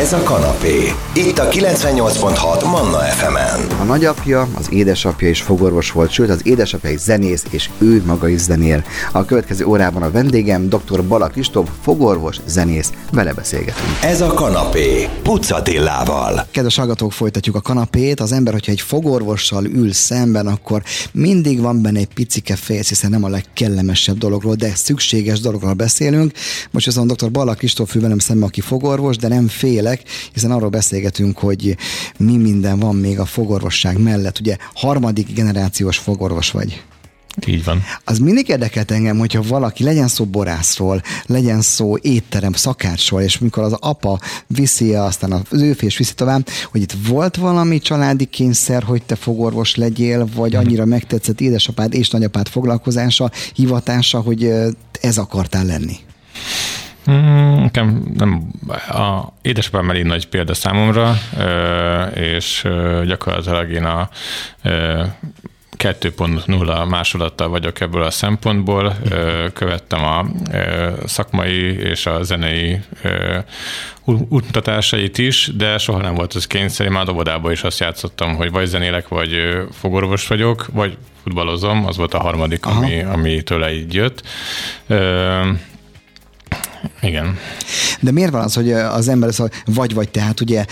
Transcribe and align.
Ez 0.00 0.12
a 0.12 0.22
kanapé. 0.22 0.92
Itt 1.14 1.38
a 1.38 1.48
98.6 1.48 2.64
Manna 2.64 2.98
FM-en. 2.98 3.78
A 3.80 3.84
nagyapja, 3.84 4.48
az 4.54 4.72
édesapja 4.72 5.28
is 5.28 5.42
fogorvos 5.42 5.90
volt, 5.92 6.10
sőt 6.10 6.30
az 6.30 6.40
édesapja 6.46 6.90
is 6.90 6.98
zenész, 6.98 7.44
és 7.50 7.70
ő 7.78 8.02
maga 8.06 8.28
is 8.28 8.40
zenél. 8.40 8.84
A 9.12 9.24
következő 9.24 9.64
órában 9.64 10.02
a 10.02 10.10
vendégem 10.10 10.68
dr. 10.68 11.04
Bala 11.04 11.26
Kristóf, 11.26 11.68
fogorvos, 11.82 12.36
zenész, 12.46 12.92
vele 13.12 13.32
beszélgetünk. 13.32 13.88
Ez 14.02 14.20
a 14.20 14.26
kanapé. 14.26 15.08
Pucatillával. 15.22 16.46
Kedves 16.50 16.76
hallgatók, 16.76 17.12
folytatjuk 17.12 17.56
a 17.56 17.60
kanapét. 17.60 18.20
Az 18.20 18.32
ember, 18.32 18.52
hogyha 18.52 18.72
egy 18.72 18.80
fogorvossal 18.80 19.64
ül 19.64 19.92
szemben, 19.92 20.46
akkor 20.46 20.82
mindig 21.12 21.60
van 21.60 21.82
benne 21.82 21.98
egy 21.98 22.14
picike 22.14 22.56
félsz, 22.56 22.88
hiszen 22.88 23.10
nem 23.10 23.24
a 23.24 23.28
legkellemesebb 23.28 24.18
dologról, 24.18 24.54
de 24.54 24.72
szükséges 24.74 25.40
dologról 25.40 25.72
beszélünk. 25.72 26.32
Most 26.70 26.86
azon 26.86 27.06
dr. 27.06 27.30
Bala 27.30 27.54
Kristóf 27.54 27.94
ül 27.94 28.00
velem 28.00 28.18
szemben, 28.18 28.48
aki 28.48 28.60
fogorvos, 28.60 29.16
de 29.16 29.28
nem 29.28 29.48
félek, 29.90 30.02
hiszen 30.32 30.50
arról 30.50 30.68
beszélgetünk, 30.68 31.38
hogy 31.38 31.76
mi 32.16 32.36
minden 32.36 32.78
van 32.78 32.96
még 32.96 33.18
a 33.18 33.24
fogorvosság 33.24 33.98
mellett. 33.98 34.38
Ugye 34.40 34.56
harmadik 34.74 35.32
generációs 35.34 35.98
fogorvos 35.98 36.50
vagy. 36.50 36.82
Így 37.46 37.64
van. 37.64 37.82
Az 38.04 38.18
mindig 38.18 38.48
érdekelt 38.48 38.90
engem, 38.90 39.18
hogyha 39.18 39.42
valaki 39.42 39.84
legyen 39.84 40.08
szó 40.08 40.24
borászról, 40.24 41.02
legyen 41.26 41.60
szó 41.60 41.96
étterem 41.96 42.52
szakácsról, 42.52 43.20
és 43.20 43.38
mikor 43.38 43.62
az 43.62 43.72
apa 43.80 44.20
viszi, 44.46 44.94
aztán 44.94 45.32
az 45.32 45.62
ő 45.62 45.72
fés 45.72 45.96
viszi 45.96 46.14
tovább, 46.14 46.48
hogy 46.70 46.80
itt 46.80 46.94
volt 47.08 47.36
valami 47.36 47.78
családi 47.78 48.24
kényszer, 48.24 48.82
hogy 48.82 49.02
te 49.02 49.14
fogorvos 49.14 49.74
legyél, 49.74 50.28
vagy 50.34 50.54
annyira 50.54 50.84
megtetszett 50.84 51.40
édesapád 51.40 51.94
és 51.94 52.10
nagyapád 52.10 52.48
foglalkozása, 52.48 53.30
hivatása, 53.54 54.20
hogy 54.20 54.52
ez 55.00 55.18
akartál 55.18 55.64
lenni. 55.64 55.96
Mm, 57.10 57.62
Nekem 57.62 58.12
nem, 58.16 58.50
a 58.88 59.32
édesapám 59.42 59.90
elég 59.90 60.04
nagy 60.04 60.28
példa 60.28 60.54
számomra, 60.54 61.14
és 62.14 62.68
gyakorlatilag 63.06 63.70
én 63.70 63.84
a 63.84 64.08
ö, 64.62 65.02
2.0 65.76 66.88
másolattal 66.88 67.48
vagyok 67.48 67.80
ebből 67.80 68.02
a 68.02 68.10
szempontból. 68.10 68.96
Követtem 69.52 70.04
a 70.04 70.26
szakmai 71.06 71.78
és 71.78 72.06
a 72.06 72.22
zenei 72.22 72.80
útmutatásait 74.04 75.18
is, 75.18 75.50
de 75.56 75.78
soha 75.78 76.00
nem 76.00 76.14
volt 76.14 76.36
ez 76.36 76.46
kényszer. 76.46 76.86
Én 76.86 76.92
már 76.92 77.08
óvodában 77.08 77.52
is 77.52 77.62
azt 77.62 77.80
játszottam, 77.80 78.34
hogy 78.36 78.50
vagy 78.50 78.66
zenélek, 78.66 79.08
vagy 79.08 79.58
fogorvos 79.72 80.26
vagyok, 80.26 80.66
vagy 80.72 80.96
futballozom, 81.22 81.86
az 81.86 81.96
volt 81.96 82.14
a 82.14 82.20
harmadik, 82.20 82.66
ami, 82.66 83.02
ami 83.02 83.42
tőle 83.42 83.72
így 83.72 83.94
jött. 83.94 84.22
Igen. 87.02 87.38
De 88.00 88.10
miért 88.10 88.30
van 88.30 88.42
az, 88.42 88.54
hogy 88.54 88.72
az 88.72 89.08
ember 89.08 89.34
szóval 89.34 89.52
vagy-vagy, 89.64 90.10
tehát 90.10 90.40
ugye 90.40 90.64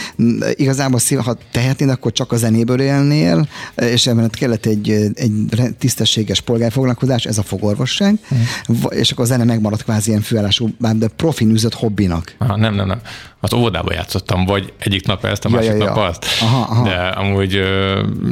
igazából 0.52 1.00
ha 1.24 1.36
tehetnéd, 1.52 1.88
akkor 1.88 2.12
csak 2.12 2.32
a 2.32 2.36
zenéből 2.36 2.80
élnél, 2.80 3.48
és 3.76 4.06
ebben 4.06 4.30
kellett 4.30 4.66
egy, 4.66 4.90
egy 5.14 5.32
tisztességes 5.78 6.40
polgárfoglalkozás, 6.40 7.24
ez 7.24 7.38
a 7.38 7.42
fogorvosság, 7.42 8.18
Va- 8.66 8.94
és 8.94 9.10
akkor 9.10 9.24
a 9.24 9.28
zene 9.28 9.44
megmaradt 9.44 9.82
kvázi 9.82 10.08
ilyen 10.08 10.22
főállású, 10.22 10.68
de 10.78 11.08
profin 11.16 11.50
üzött 11.50 11.74
hobbinak. 11.74 12.34
Aha, 12.38 12.56
nem, 12.56 12.74
nem, 12.74 12.86
nem. 12.86 13.00
Az 13.40 13.52
óvodában 13.52 13.94
játszottam, 13.94 14.44
vagy 14.44 14.72
egyik 14.78 15.06
nap 15.06 15.24
ezt, 15.24 15.44
a 15.44 15.48
Ja, 15.48 15.54
másik 15.56 15.70
ja, 15.70 15.76
ja. 15.76 15.84
nap 15.84 15.96
azt. 15.96 16.24
Aha, 16.40 16.60
aha. 16.60 16.84
De 16.84 16.94
amúgy 16.94 17.62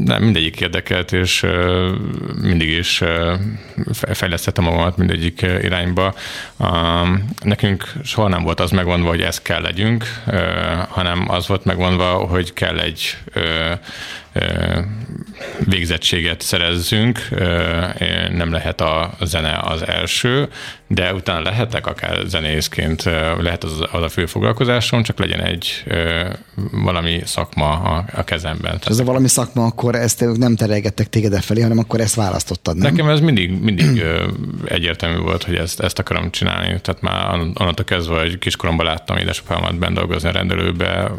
nem, 0.05 0.23
mindegyik 0.23 0.61
érdekelt, 0.61 1.13
és 1.13 1.47
mindig 2.43 2.69
is 2.69 3.03
fejlesztettem 4.13 4.65
magamat 4.65 4.97
mindegyik 4.97 5.43
irányba. 5.63 6.15
Um, 6.57 7.25
Nekünk 7.87 8.05
soha 8.05 8.29
nem 8.29 8.43
volt 8.43 8.61
az 8.61 8.71
megmondva, 8.71 9.09
hogy 9.09 9.21
ezt 9.21 9.43
kell 9.43 9.61
legyünk, 9.61 10.05
hanem 10.89 11.31
az 11.31 11.49
volt 11.49 11.65
megmondva, 11.65 12.13
hogy 12.13 12.53
kell 12.53 12.79
egy 12.79 13.17
végzettséget 15.65 16.41
szerezzünk, 16.41 17.29
nem 18.31 18.53
lehet 18.53 18.81
a 18.81 19.11
zene 19.21 19.59
az 19.63 19.87
első, 19.87 20.49
de 20.89 21.15
utána 21.15 21.41
lehetek 21.41 21.87
akár 21.87 22.19
zenészként, 22.27 23.03
lehet 23.41 23.65
az, 23.65 23.73
az 23.93 24.03
a 24.03 24.09
fő 24.09 24.27
foglalkozásom, 24.27 25.03
csak 25.03 25.19
legyen 25.19 25.41
egy 25.41 25.85
valami 26.71 27.21
szakma 27.25 27.71
a, 27.71 28.05
a 28.13 28.25
kezemben. 28.25 28.79
Ez 28.85 28.99
a 28.99 29.05
valami 29.05 29.29
szakma, 29.29 29.65
akkor 29.65 29.95
ezt 29.95 30.23
ők 30.23 30.37
nem 30.37 30.57
terelgettek 30.57 31.09
téged 31.09 31.43
felé, 31.43 31.61
hanem 31.61 31.79
akkor 31.79 32.01
ezt 32.01 32.15
választottad, 32.15 32.77
nem? 32.77 32.93
Nekem 32.93 33.09
ez 33.09 33.21
mindig, 33.21 33.61
mindig 33.61 34.03
egyértelmű 34.65 35.19
volt, 35.19 35.43
hogy 35.43 35.55
ezt, 35.55 35.81
ezt 35.81 35.99
akarom 35.99 36.31
csinálni. 36.31 36.81
Tehát 36.81 37.01
már 37.01 37.35
onnantól 37.35 37.85
kezdve, 37.85 38.21
hogy 38.21 38.39
kiskoromban 38.39 38.87
láttam 38.87 39.17
édesapámat 39.17 39.79
bent 39.79 39.95
dolgozni 39.95 40.29
a 40.29 40.33
rendelőbe, 40.33 41.11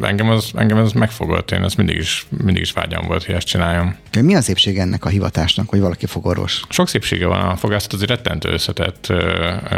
engem 0.00 0.30
az, 0.30 0.50
engem 0.54 0.78
ez 0.78 0.92
megfogott. 0.92 1.50
Én 1.50 1.62
ez 1.62 1.74
mindig 1.74 1.96
is, 1.96 2.26
mindig 2.42 2.62
is 2.62 2.72
vágyam 2.72 3.06
volt, 3.06 3.24
hogy 3.24 3.34
ezt 3.34 3.46
csináljam. 3.46 3.96
Mi 4.20 4.34
a 4.34 4.40
szépség 4.40 4.78
ennek 4.78 5.04
a 5.04 5.08
hivatásnak, 5.08 5.68
hogy 5.68 5.80
valaki 5.80 6.06
fogorvos? 6.06 6.62
Sok 6.68 6.88
szépsége 6.88 7.26
van 7.26 7.40
a 7.40 7.56
fogászat, 7.56 7.92
azért 7.92 8.10
rettentő 8.10 8.48
összetett 8.48 9.12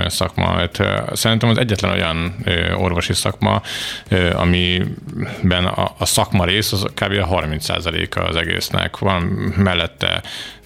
szakma. 0.07 0.47
Hát, 0.47 0.83
szerintem 1.13 1.49
az 1.49 1.59
egyetlen 1.59 1.93
olyan 1.93 2.35
orvosi 2.77 3.13
szakma, 3.13 3.63
amiben 4.33 5.65
a, 5.65 5.95
a 5.99 6.05
szakma 6.05 6.45
rész 6.45 6.73
az 6.73 6.83
kb. 6.83 7.13
a 7.13 7.29
30%-a 7.29 8.21
az 8.21 8.37
egésznek. 8.37 8.99
Van 8.99 9.23
mellette 9.57 10.23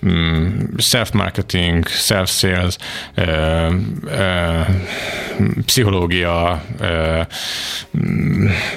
mm, 0.06 0.58
self-marketing, 0.76 1.86
self-sales, 1.86 2.76
ö, 3.14 3.68
pszichológia, 5.64 6.62
ö, 6.80 7.20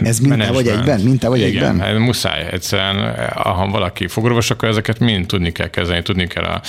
Ez 0.03 0.19
minta 0.19 0.53
vagy 0.53 0.67
egyben? 0.67 0.99
Minta 0.99 1.29
vagy 1.29 1.39
Igen, 1.39 1.49
egyben? 1.49 1.79
hát 1.79 1.97
muszáj. 1.97 2.47
Egyszerűen, 2.51 3.29
ha 3.33 3.67
valaki 3.67 4.07
fogorvos, 4.07 4.49
akkor 4.49 4.67
ezeket 4.67 4.99
mind 4.99 5.25
tudni 5.25 5.51
kell 5.51 5.69
kezelni, 5.69 6.01
tudni 6.01 6.27
kell 6.27 6.43
a... 6.43 6.61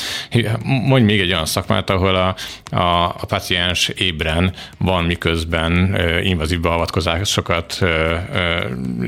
Mondj 0.65 1.05
még 1.05 1.21
egy 1.21 1.33
olyan 1.33 1.47
szakmát, 1.47 1.91
ahol 1.91 2.15
a, 2.15 2.35
a, 2.77 3.05
a 3.05 3.27
paciens 3.27 3.89
ébren 3.89 4.53
van, 4.79 5.05
miközben 5.05 5.95
ö, 5.95 6.21
invazív 6.21 6.61
beavatkozásokat 6.61 7.79
ö, 7.81 8.15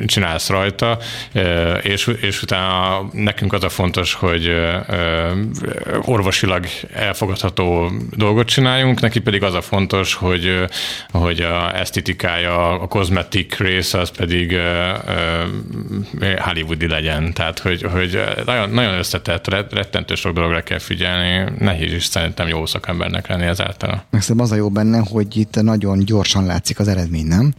csinálsz 0.07 0.49
rajta, 0.49 0.99
és, 1.83 2.11
és 2.21 2.43
utána 2.43 3.09
nekünk 3.13 3.53
az 3.53 3.65
a 3.65 3.69
fontos, 3.69 4.15
hogy 4.15 4.55
orvosilag 6.03 6.67
elfogadható 6.93 7.93
dolgot 8.17 8.47
csináljunk, 8.47 9.01
neki 9.01 9.21
pedig 9.21 9.43
az 9.43 9.55
a 9.55 9.61
fontos, 9.61 10.15
hogy, 10.15 10.65
hogy 11.11 11.41
a 11.41 11.79
esztetikája, 11.79 12.81
a 12.81 12.87
kozmetik 12.87 13.59
része 13.85 13.99
az 13.99 14.11
pedig 14.11 14.57
hollywoodi 16.39 16.87
legyen. 16.87 17.33
Tehát, 17.33 17.59
hogy, 17.59 17.83
hogy 17.83 18.19
nagyon, 18.47 18.71
nagyon 18.71 18.99
összetett, 18.99 19.49
ret- 19.49 19.73
rettentő 19.73 20.15
sok 20.15 20.35
dologra 20.35 20.63
kell 20.63 20.79
figyelni. 20.79 21.53
Nehéz 21.59 21.93
is 21.93 22.05
szerintem 22.05 22.49
jó 22.49 22.67
szakembernek 22.67 23.29
lenni 23.29 23.45
ezáltal. 23.45 24.05
Meg 24.11 24.21
szerintem 24.21 24.45
az 24.45 24.53
a 24.53 24.55
jó 24.55 24.69
benne, 24.71 24.99
hogy 24.99 25.37
itt 25.37 25.63
nagyon 25.63 25.99
gyorsan 25.99 26.47
látszik 26.47 26.79
az 26.79 26.89
eredmény, 26.89 27.27
nem? 27.27 27.55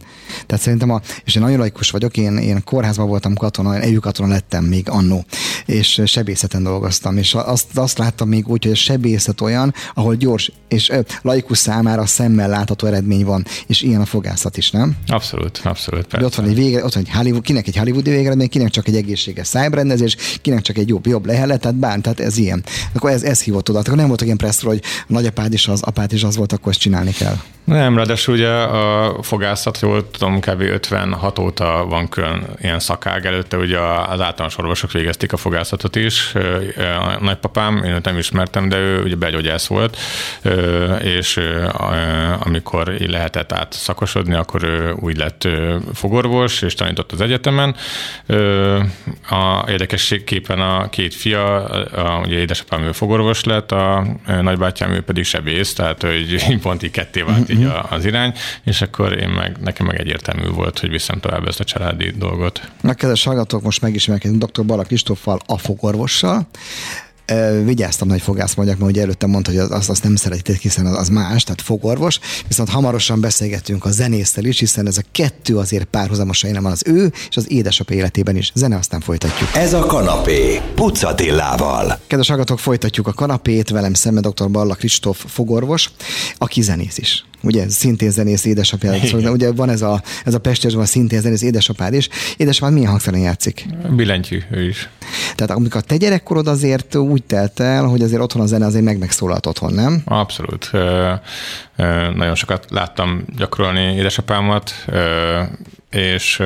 Tehát 0.46 0.62
szerintem, 0.62 0.90
a, 0.90 1.00
és 1.24 1.34
én 1.34 1.42
nagyon 1.42 1.58
laikus 1.58 1.90
vagyok, 1.90 2.16
én, 2.16 2.36
én 2.36 2.64
kórházban 2.64 3.08
voltam 3.08 3.34
katona, 3.34 3.78
én 3.78 4.00
katona 4.00 4.28
lettem 4.28 4.64
még 4.64 4.88
annó, 4.88 5.24
és 5.66 6.02
sebészeten 6.04 6.62
dolgoztam, 6.62 7.16
és 7.16 7.34
azt, 7.34 7.78
azt 7.78 7.98
láttam 7.98 8.28
még 8.28 8.48
úgy, 8.48 8.62
hogy 8.62 8.72
a 8.72 8.76
sebészet 8.76 9.40
olyan, 9.40 9.74
ahol 9.94 10.14
gyors 10.14 10.52
és 10.68 10.92
laikus 11.22 11.58
számára 11.58 12.06
szemmel 12.06 12.48
látható 12.48 12.86
eredmény 12.86 13.24
van, 13.24 13.44
és 13.66 13.82
ilyen 13.82 14.00
a 14.00 14.04
fogászat 14.04 14.56
is, 14.56 14.70
nem? 14.70 14.96
Abszolút, 15.06 15.60
abszolút. 15.64 16.15
Persze. 16.16 16.26
ott 16.40 16.44
van 16.44 16.46
egy 16.46 16.54
vége, 16.54 16.84
ott 16.84 16.94
van 16.94 17.04
egy 17.06 17.14
Hollywood, 17.14 17.42
kinek 17.42 17.66
egy 17.66 17.76
hollywoodi 17.76 18.10
végeredmény, 18.10 18.48
kinek 18.48 18.70
csak 18.70 18.88
egy 18.88 18.96
egészséges 18.96 19.46
szájbrendezés, 19.46 20.16
kinek 20.42 20.60
csak 20.60 20.78
egy 20.78 20.88
jobb, 20.88 21.06
jobb 21.06 21.26
lehelet, 21.26 21.60
tehát 21.60 21.76
bán, 21.76 22.02
tehát 22.02 22.20
ez 22.20 22.36
ilyen. 22.36 22.64
Akkor 22.94 23.10
ez, 23.10 23.22
ez 23.22 23.42
hívott 23.42 23.70
oda. 23.70 23.78
Akkor 23.78 23.96
nem 23.96 24.06
voltak 24.06 24.26
ilyen 24.26 24.38
presszor, 24.38 24.68
hogy 24.68 24.82
nagyapád 25.06 25.52
is 25.52 25.68
az, 25.68 25.82
apád 25.82 26.12
is 26.12 26.22
az 26.24 26.36
volt, 26.36 26.52
akkor 26.52 26.72
ezt 26.72 26.80
csinálni 26.80 27.12
kell. 27.12 27.36
Nem, 27.66 27.96
ráadásul 27.96 28.34
ugye 28.34 28.50
a 28.50 29.16
fogászat, 29.22 29.80
jól 29.80 30.10
tudom, 30.10 30.40
kb. 30.40 30.60
56 30.60 31.38
óta 31.38 31.86
van 31.88 32.08
külön 32.08 32.46
ilyen 32.60 32.78
szakág. 32.78 33.26
Előtte 33.26 33.56
ugye 33.56 33.78
az 33.78 34.20
általános 34.20 34.58
orvosok 34.58 34.92
végezték 34.92 35.32
a 35.32 35.36
fogászatot 35.36 35.96
is. 35.96 36.34
A 36.76 37.18
nagypapám, 37.20 37.82
én 37.84 37.92
őt 37.92 38.04
nem 38.04 38.18
ismertem, 38.18 38.68
de 38.68 38.76
ő 38.76 39.02
ugye 39.02 39.14
belgyógyász 39.14 39.66
volt, 39.66 39.96
és 41.02 41.40
amikor 42.38 42.94
lehetett 43.06 43.52
át 43.52 43.72
szakosodni, 43.72 44.34
akkor 44.34 44.62
ő 44.62 44.92
úgy 45.00 45.16
lett 45.16 45.48
fogorvos, 45.94 46.62
és 46.62 46.74
tanított 46.74 47.12
az 47.12 47.20
egyetemen. 47.20 47.74
A 49.30 49.70
érdekességképpen 49.70 50.60
a 50.60 50.88
két 50.88 51.14
fia, 51.14 51.64
a, 51.64 52.20
ugye 52.24 52.38
édesapám 52.38 52.82
ő 52.82 52.92
fogorvos 52.92 53.44
lett, 53.44 53.72
a 53.72 54.06
nagybátyám 54.40 54.90
ő 54.90 55.00
pedig 55.00 55.24
sebész, 55.24 55.72
tehát 55.72 56.02
hogy 56.02 56.58
pont 56.62 56.82
így 56.82 56.90
ketté 56.90 57.20
vált 57.20 57.54
így 57.60 57.68
az 57.88 58.04
irány, 58.04 58.32
és 58.64 58.82
akkor 58.82 59.18
én 59.18 59.28
meg, 59.28 59.56
nekem 59.60 59.86
meg 59.86 60.00
egyértelmű 60.00 60.48
volt, 60.48 60.78
hogy 60.78 60.90
viszem 60.90 61.20
tovább 61.20 61.48
ezt 61.48 61.60
a 61.60 61.64
családi 61.64 62.10
dolgot. 62.10 62.70
Na, 62.80 62.94
kedves 62.94 63.24
hallgatók, 63.24 63.62
most 63.62 63.82
megismerkedünk 63.82 64.44
dr. 64.44 64.64
Balak 64.64 64.86
Kristóffal, 64.86 65.40
a 65.46 65.58
fogorvossal. 65.58 66.48
Vigyáztam 67.64 68.08
nagy 68.08 68.20
fogász 68.20 68.54
mondjak, 68.54 68.78
mert 68.78 68.90
ugye 68.90 69.02
előtte 69.02 69.26
mondta, 69.26 69.50
hogy 69.50 69.60
azt, 69.60 69.90
azt 69.90 70.02
nem 70.02 70.16
szeretitek, 70.16 70.60
hiszen 70.60 70.86
az, 70.86 70.96
az 70.98 71.08
más, 71.08 71.44
tehát 71.44 71.60
fogorvos. 71.60 72.18
Viszont 72.48 72.68
hamarosan 72.68 73.20
beszélgetünk 73.20 73.84
a 73.84 73.90
zenésztel 73.90 74.44
is, 74.44 74.58
hiszen 74.58 74.86
ez 74.86 74.98
a 74.98 75.02
kettő 75.12 75.56
azért 75.56 75.84
párhuzamosan 75.84 76.48
jelen 76.48 76.62
van 76.64 76.72
az 76.72 76.82
ő 76.86 77.12
és 77.28 77.36
az 77.36 77.50
édesapja 77.50 77.96
életében 77.96 78.36
is. 78.36 78.50
Zene, 78.54 78.76
aztán 78.76 79.00
folytatjuk. 79.00 79.48
Ez 79.54 79.72
a 79.72 79.86
kanapé, 79.86 80.60
Pucatillával. 80.74 81.98
Kedves 82.06 82.28
hallgatók, 82.28 82.58
folytatjuk 82.58 83.06
a 83.06 83.12
kanapét, 83.12 83.70
velem 83.70 83.94
szemben 83.94 84.22
dr. 84.22 84.50
Balla 84.50 84.74
Kristóf 84.74 85.24
fogorvos, 85.26 85.90
aki 86.38 86.62
zenész 86.62 86.98
is 86.98 87.24
ugye 87.46 87.68
szintén 87.68 88.10
zenész 88.10 88.44
édesapja, 88.44 88.94
szóval, 89.04 89.32
ugye 89.32 89.52
van 89.52 89.70
ez 89.70 89.82
a, 89.82 90.02
ez 90.24 90.34
a 90.34 90.40
van 90.74 90.86
szintén 90.86 91.20
zenész 91.20 91.42
édesapád 91.42 91.94
is. 91.94 92.08
Édesapád 92.36 92.72
milyen 92.72 92.88
hangszeren 92.88 93.20
játszik? 93.20 93.66
Billentyű, 93.96 94.42
ő 94.50 94.68
is. 94.68 94.88
Tehát 95.36 95.56
amikor 95.56 95.80
te 95.80 95.96
gyerekkorod 95.96 96.46
azért 96.46 96.94
úgy 96.94 97.22
telt 97.24 97.60
el, 97.60 97.84
hogy 97.84 98.02
azért 98.02 98.22
otthon 98.22 98.42
a 98.42 98.46
zene 98.46 98.66
azért 98.66 98.84
meg 98.84 98.98
megszólalt 98.98 99.46
otthon, 99.46 99.72
nem? 99.72 100.02
Abszolút. 100.04 100.70
Nagyon 102.14 102.34
sokat 102.34 102.64
láttam 102.68 103.24
gyakorolni 103.36 103.94
édesapámat, 103.94 104.72
ö, 104.86 105.42
és 105.90 106.42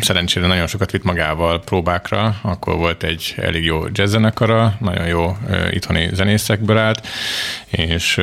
szerencsére 0.00 0.46
nagyon 0.46 0.66
sokat 0.66 0.90
vitt 0.90 1.02
magával 1.02 1.60
próbákra, 1.60 2.34
akkor 2.42 2.76
volt 2.76 3.02
egy 3.02 3.34
elég 3.36 3.64
jó 3.64 3.84
jazzzenekara, 3.92 4.76
nagyon 4.80 5.06
jó 5.06 5.36
itthoni 5.70 6.08
zenészekből 6.12 6.78
állt, 6.78 7.06
és, 7.70 8.20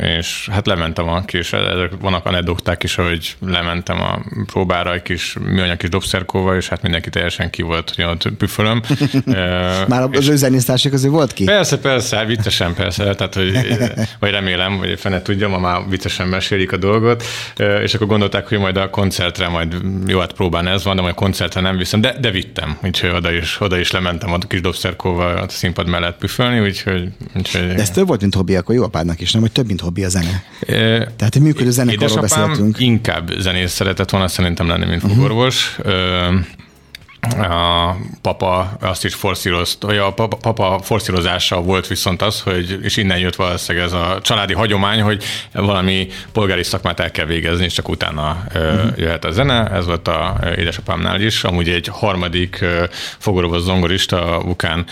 és 0.00 0.48
hát 0.52 0.66
lementem 0.66 1.08
a 1.08 1.24
kis, 1.24 1.52
ezek 1.52 1.90
vannak 2.00 2.26
anekdoták 2.26 2.82
is, 2.82 2.94
hogy 2.94 3.36
lementem 3.40 4.00
a 4.00 4.22
próbára 4.46 4.92
egy 4.92 5.02
kis 5.02 5.36
műanyag 5.40 5.76
kis 5.76 5.88
dobszerkóval, 5.88 6.56
és 6.56 6.68
hát 6.68 6.82
mindenki 6.82 7.10
teljesen 7.10 7.50
ki 7.50 7.62
volt, 7.62 7.92
hogy 7.96 8.04
ott 8.04 8.28
püfölöm. 8.38 8.82
Már 9.88 10.08
az 10.12 10.28
ő 10.28 10.36
zenésztársai 10.36 10.90
közül 10.90 11.10
volt 11.10 11.32
ki? 11.32 11.44
Persze, 11.44 11.78
persze, 11.78 12.24
viccesen 12.24 12.74
persze, 12.74 13.14
tehát 13.14 13.34
hogy, 13.34 13.52
vagy 14.20 14.30
remélem, 14.30 14.78
hogy 14.78 15.00
fene 15.00 15.22
tudja, 15.22 15.48
ma 15.48 15.58
már 15.58 15.80
viccesen 15.88 16.28
mesélik 16.28 16.72
a 16.72 16.76
dolgot, 16.76 17.24
és 17.82 17.94
akkor 17.94 18.06
gondolták, 18.06 18.48
hogy 18.48 18.58
majd 18.58 18.76
a 18.76 18.90
koncertre 19.34 19.48
majd 19.48 20.10
jó, 20.10 20.18
hát 20.18 20.32
próbán 20.32 20.66
ez 20.66 20.84
van, 20.84 20.96
de 20.96 21.02
majd 21.02 21.14
koncertre 21.14 21.60
nem 21.60 21.76
viszem, 21.76 22.00
de, 22.00 22.16
de 22.20 22.30
vittem, 22.30 22.78
úgyhogy 22.82 23.10
oda 23.10 23.32
is, 23.32 23.60
oda 23.60 23.78
is 23.78 23.90
lementem 23.90 24.32
a 24.32 24.38
kis 24.38 24.60
dobszerkóval 24.60 25.36
a 25.36 25.48
színpad 25.48 25.88
mellett 25.88 26.18
püfölni, 26.18 26.60
úgyhogy... 26.60 27.08
úgyhogy 27.36 27.66
de 27.66 27.74
ez 27.74 27.90
több 27.90 28.06
volt, 28.06 28.20
mint 28.20 28.34
hobbi, 28.34 28.56
akkor 28.56 28.74
jó 28.74 28.82
apádnak 28.82 29.20
is, 29.20 29.32
nem, 29.32 29.42
hogy 29.42 29.52
több, 29.52 29.66
mint 29.66 29.80
hobbi 29.80 30.04
a 30.04 30.08
zene. 30.08 30.42
E, 30.60 30.66
Tehát 31.16 31.34
egy 31.34 31.42
működő 31.42 31.70
zenekarról 31.70 32.20
beszéltünk. 32.20 32.78
inkább 32.78 33.30
zenész 33.38 33.72
szeretett 33.72 34.10
volna 34.10 34.28
szerintem 34.28 34.68
lenni, 34.68 34.86
mint 34.86 35.00
fogorvos. 35.00 35.78
Uh-huh 35.78 36.34
a 37.32 37.96
papa 38.22 38.76
azt 38.80 39.04
is 39.04 39.14
forszírozta, 39.14 40.06
a 40.06 40.12
papa, 40.12 40.36
papa 40.36 40.80
forszírozása 40.82 41.62
volt 41.62 41.86
viszont 41.86 42.22
az, 42.22 42.40
hogy, 42.40 42.78
és 42.82 42.96
innen 42.96 43.18
jött 43.18 43.36
valószínűleg 43.36 43.86
ez 43.86 43.92
a 43.92 44.18
családi 44.22 44.52
hagyomány, 44.52 45.00
hogy 45.00 45.24
valami 45.52 46.08
polgári 46.32 46.62
szakmát 46.62 47.00
el 47.00 47.10
kell 47.10 47.26
végezni, 47.26 47.64
és 47.64 47.72
csak 47.72 47.88
utána 47.88 48.44
uh-huh. 48.54 48.98
jöhet 48.98 49.24
a 49.24 49.30
zene. 49.30 49.70
Ez 49.70 49.86
volt 49.86 50.08
a 50.08 50.40
édesapámnál 50.56 51.20
is. 51.20 51.44
Amúgy 51.44 51.68
egy 51.68 51.88
harmadik 51.92 52.64
fogorvos 53.18 53.60
zongorista, 53.60 54.40
Vukán 54.44 54.86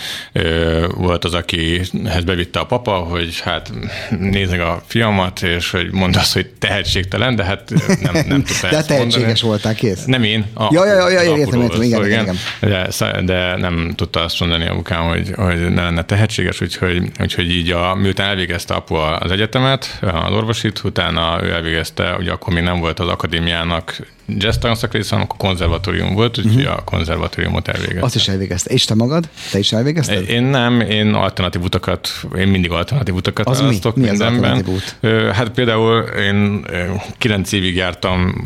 volt 0.95 1.25
az, 1.25 1.33
akihez 1.33 2.23
bevitte 2.25 2.59
a 2.59 2.65
papa, 2.65 2.91
hogy 2.91 3.39
hát 3.39 3.71
nézzük 4.19 4.61
a 4.61 4.83
fiamat, 4.85 5.41
és 5.41 5.71
hogy 5.71 5.91
mondd 5.91 6.17
azt, 6.17 6.33
hogy 6.33 6.49
tehetségtelen, 6.59 7.35
de 7.35 7.43
hát 7.43 7.73
nem, 8.01 8.25
nem 8.27 8.43
tudta 8.43 8.69
De 8.73 8.83
tehetséges 8.83 9.15
mondani. 9.15 9.39
voltál, 9.41 9.75
kész? 9.75 10.05
Nem 10.05 10.23
én. 10.23 10.45
A, 10.53 10.67
ja, 10.71 10.85
ja, 10.85 11.09
ja, 11.09 11.21
ja 11.21 11.37
értem, 11.37 11.61
értem, 11.61 11.81
igen, 11.81 12.05
igen, 12.05 12.05
igen. 12.05 12.22
De, 12.59 12.87
de 13.21 13.55
nem 13.57 13.93
tudta 13.95 14.23
azt 14.23 14.39
mondani 14.39 14.67
apukám, 14.67 15.03
hogy, 15.03 15.31
hogy 15.35 15.69
ne 15.69 15.83
lenne 15.83 16.03
tehetséges, 16.03 16.61
úgyhogy, 16.61 17.11
úgyhogy 17.19 17.51
így 17.51 17.71
a, 17.71 17.95
miután 17.95 18.27
elvégezte 18.27 18.73
apu 18.73 18.95
az 18.95 19.31
egyetemet, 19.31 19.99
az 20.01 20.31
orvosit, 20.31 20.83
utána 20.83 21.39
ő 21.43 21.51
elvégezte, 21.51 22.15
ugye 22.15 22.31
akkor 22.31 22.53
még 22.53 22.63
nem 22.63 22.79
volt 22.79 22.99
az 22.99 23.07
akadémiának 23.07 23.95
jazz 24.27 24.57
tanszakrész, 24.57 25.09
hanem 25.09 25.23
akkor 25.23 25.37
konzervatórium 25.37 26.13
volt, 26.13 26.37
úgyhogy 26.37 26.55
uh-huh. 26.55 26.77
a 26.77 26.83
konzervatóriumot 26.83 27.67
elvégezte. 27.67 28.01
Azt 28.05 28.15
is 28.15 28.27
elvégezte. 28.27 28.73
És 28.73 28.85
te 28.85 28.95
magad? 28.95 29.29
Te 29.51 29.59
is 29.59 29.71
elvégezted? 29.71 30.29
Én 30.29 30.43
nem, 30.43 30.79
én 30.79 31.13
alternatív 31.13 31.61
utakat, 31.61 32.09
én 32.37 32.47
mindig 32.47 32.71
alternatív 32.71 33.15
utakat 33.15 33.47
az 33.47 33.59
választok 33.59 33.95
mi? 33.95 34.01
mi 34.01 34.07
mindenben. 34.07 34.51
Az 34.51 34.67
út? 34.67 34.97
Hát 35.33 35.49
például 35.49 36.01
én 36.01 36.65
kilenc 37.17 37.51
évig 37.51 37.75
jártam 37.75 38.45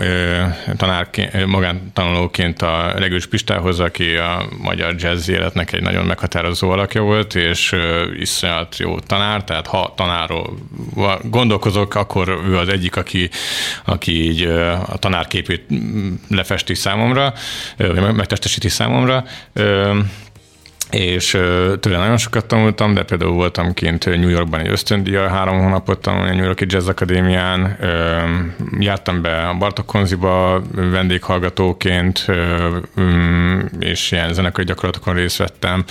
tanárként, 0.77 1.45
magántanulóként 1.45 2.61
a 2.61 2.93
Legős 2.97 3.25
Pistához, 3.25 3.79
aki 3.79 4.15
a 4.15 4.45
magyar 4.61 4.95
jazz 4.97 5.29
életnek 5.29 5.73
egy 5.73 5.81
nagyon 5.81 6.05
meghatározó 6.05 6.69
alakja 6.69 7.01
volt, 7.01 7.35
és 7.35 7.75
iszonyat 8.19 8.77
jó 8.77 8.99
tanár, 8.99 9.43
tehát 9.43 9.67
ha 9.67 9.93
tanáról 9.95 10.57
gondolkozok, 11.23 11.95
akkor 11.95 12.41
ő 12.47 12.57
az 12.57 12.69
egyik, 12.69 12.95
aki, 12.95 13.29
aki 13.85 14.29
így 14.29 14.41
a 14.87 14.97
tanárképét 14.99 15.66
lefesti 16.29 16.75
számomra, 16.75 17.33
vagy 17.77 18.15
megtestesíti 18.15 18.69
számomra 18.69 19.23
és 20.89 21.29
tőle 21.79 21.97
nagyon 21.97 22.17
sokat 22.17 22.45
tanultam, 22.45 22.93
de 22.93 23.03
például 23.03 23.31
voltam 23.31 23.73
kint 23.73 24.05
New 24.05 24.29
Yorkban 24.29 24.59
egy 24.59 24.67
ösztöndíjjal, 24.67 25.27
három 25.27 25.59
hónapot 25.59 26.01
tanulni 26.01 26.29
a 26.29 26.33
New 26.33 26.43
Yorki 26.43 26.65
Jazz 26.67 26.87
Akadémián, 26.87 27.77
jártam 28.79 29.21
be 29.21 29.47
a 29.47 29.53
Bartok 29.53 29.85
Konziba 29.85 30.61
vendéghallgatóként, 30.73 32.25
mm, 32.99 33.59
és 33.79 34.11
ilyen 34.11 34.33
zenekari 34.33 34.67
gyakorlatokon 34.67 35.13
részt 35.13 35.37
vettem, 35.37 35.83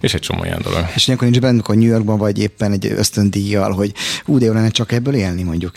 és 0.00 0.14
egy 0.14 0.20
csomó 0.20 0.44
ilyen 0.44 0.60
dolog. 0.62 0.84
És 0.94 1.06
ilyenkor 1.06 1.28
nincs 1.28 1.40
benne, 1.40 1.52
amikor 1.52 1.76
New 1.76 1.88
Yorkban 1.88 2.18
vagy 2.18 2.38
éppen 2.38 2.72
egy 2.72 2.86
ösztöndíjjal, 2.86 3.72
hogy 3.72 3.92
ú, 4.24 4.38
de 4.38 4.44
jó 4.44 4.52
lenne 4.52 4.68
csak 4.68 4.92
ebből 4.92 5.14
élni 5.14 5.42
mondjuk. 5.42 5.72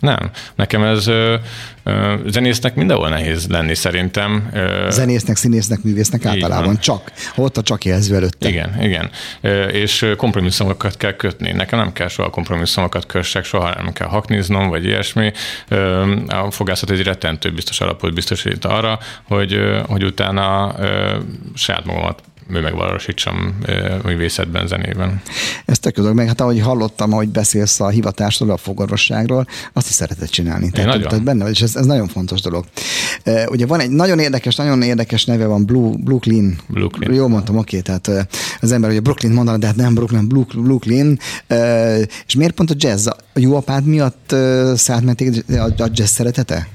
Nem. 0.00 0.30
Nekem 0.54 0.82
ez 0.82 1.06
ö, 1.06 1.34
ö, 1.82 2.14
zenésznek 2.26 2.74
mindenhol 2.74 3.08
nehéz 3.08 3.46
lenni 3.46 3.74
szerintem. 3.74 4.50
Ö, 4.52 4.86
zenésznek, 4.90 5.36
színésznek, 5.36 5.82
művésznek 5.82 6.24
általában 6.24 6.64
van. 6.64 6.78
csak. 6.78 7.12
Ott 7.36 7.56
a 7.56 7.62
csak 7.62 7.84
jelző 7.84 8.14
előtte. 8.14 8.48
Igen, 8.48 8.82
igen. 8.82 9.10
Ö, 9.40 9.64
és 9.64 10.06
kompromisszumokat 10.16 10.96
kell 10.96 11.12
kötni. 11.12 11.52
Nekem 11.52 11.78
nem 11.78 11.92
kell 11.92 12.08
soha 12.08 12.30
kompromisszumokat 12.30 13.06
kössek, 13.06 13.44
soha 13.44 13.74
nem 13.74 13.92
kell 13.92 14.08
hakniznom, 14.08 14.68
vagy 14.68 14.84
ilyesmi. 14.84 15.32
Ö, 15.68 16.12
a 16.26 16.50
fogászat 16.50 16.90
egy 16.90 17.02
rettentő 17.02 17.52
biztos 17.52 17.80
alapot 17.80 18.14
biztosít 18.14 18.64
arra, 18.64 18.98
hogy, 19.22 19.58
hogy 19.86 20.04
utána 20.04 20.74
ö, 20.78 21.16
saját 21.54 21.84
magamat 21.84 22.22
megvalósítsam 22.48 23.58
művészetben, 24.04 24.66
zenében. 24.66 25.22
Ezt 25.64 25.80
tök 25.80 26.12
meg, 26.14 26.26
hát 26.26 26.40
ahogy 26.40 26.60
hallottam, 26.60 27.10
hogy 27.10 27.28
beszélsz 27.28 27.80
a 27.80 27.88
hivatásról, 27.88 28.50
a 28.50 28.56
fogorvosságról, 28.56 29.46
azt 29.72 29.88
is 29.88 29.94
szeretett 29.94 30.28
csinálni. 30.28 30.70
Tehát, 30.70 30.88
nagyon. 30.88 31.08
tehát 31.08 31.24
benne 31.24 31.42
vagy, 31.42 31.52
és 31.52 31.62
ez, 31.62 31.76
ez 31.76 31.86
nagyon 31.86 32.08
fontos 32.08 32.40
dolog. 32.40 32.64
Ugye 33.46 33.66
van 33.66 33.80
egy 33.80 33.90
nagyon 33.90 34.18
érdekes, 34.18 34.56
nagyon 34.56 34.82
érdekes 34.82 35.24
neve 35.24 35.46
van, 35.46 35.64
Blue, 35.64 35.96
Blue 35.98 36.18
Clean. 36.18 36.58
Blue 36.66 36.88
Clean. 36.88 37.14
Jól 37.14 37.28
mondtam, 37.28 37.56
oké, 37.56 37.80
tehát 37.80 38.28
az 38.60 38.72
ember 38.72 38.90
ugye 38.90 39.00
Brooklyn 39.00 39.32
mondaná, 39.32 39.56
de 39.56 39.66
hát 39.66 39.76
nem 39.76 39.94
Brooklyn, 39.94 40.28
Blue, 40.28 40.44
Blue 40.54 40.78
Clean. 40.78 41.18
És 42.26 42.34
miért 42.34 42.54
pont 42.54 42.70
a 42.70 42.74
jazz? 42.76 43.06
A 43.06 43.16
jó 43.34 43.56
apád 43.56 43.84
miatt 43.84 44.34
szállt 44.74 45.04
meg 45.04 45.44
a 45.78 45.88
jazz 45.92 46.10
szeretete? 46.10 46.68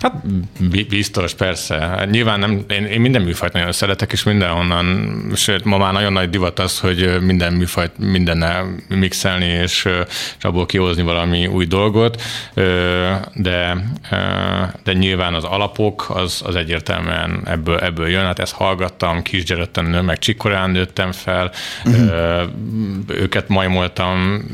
Hát 0.00 0.14
biztos, 0.88 1.34
persze. 1.34 2.06
Nyilván 2.10 2.38
nem, 2.38 2.64
én, 2.68 2.84
én 2.84 3.00
minden 3.00 3.22
műfajt 3.22 3.52
nagyon 3.52 3.72
szeretek, 3.72 4.12
és 4.12 4.22
mindenhonnan, 4.22 5.16
sőt, 5.34 5.64
ma 5.64 5.78
már 5.78 5.92
nagyon 5.92 6.12
nagy 6.12 6.30
divat 6.30 6.58
az, 6.58 6.80
hogy 6.80 7.20
minden 7.20 7.52
műfajt 7.52 7.98
mindennel 7.98 8.74
mixelni, 8.88 9.44
és, 9.44 9.88
és 10.38 10.44
abból 10.44 10.66
kihozni 10.66 11.02
valami 11.02 11.46
új 11.46 11.66
dolgot, 11.66 12.22
de, 13.34 13.76
de 14.84 14.92
nyilván 14.92 15.34
az 15.34 15.44
alapok 15.44 16.06
az, 16.08 16.42
az 16.44 16.56
egyértelműen 16.56 17.40
ebből, 17.44 17.78
ebből 17.78 18.08
jön. 18.08 18.24
Hát 18.24 18.38
ezt 18.38 18.52
hallgattam, 18.52 19.22
kisgyeretten, 19.22 19.84
meg 19.84 20.18
csikorán 20.18 20.70
nőttem 20.70 21.12
fel, 21.12 21.50
uh-huh. 21.84 22.42
őket 23.06 23.48
majmoltam, 23.48 24.44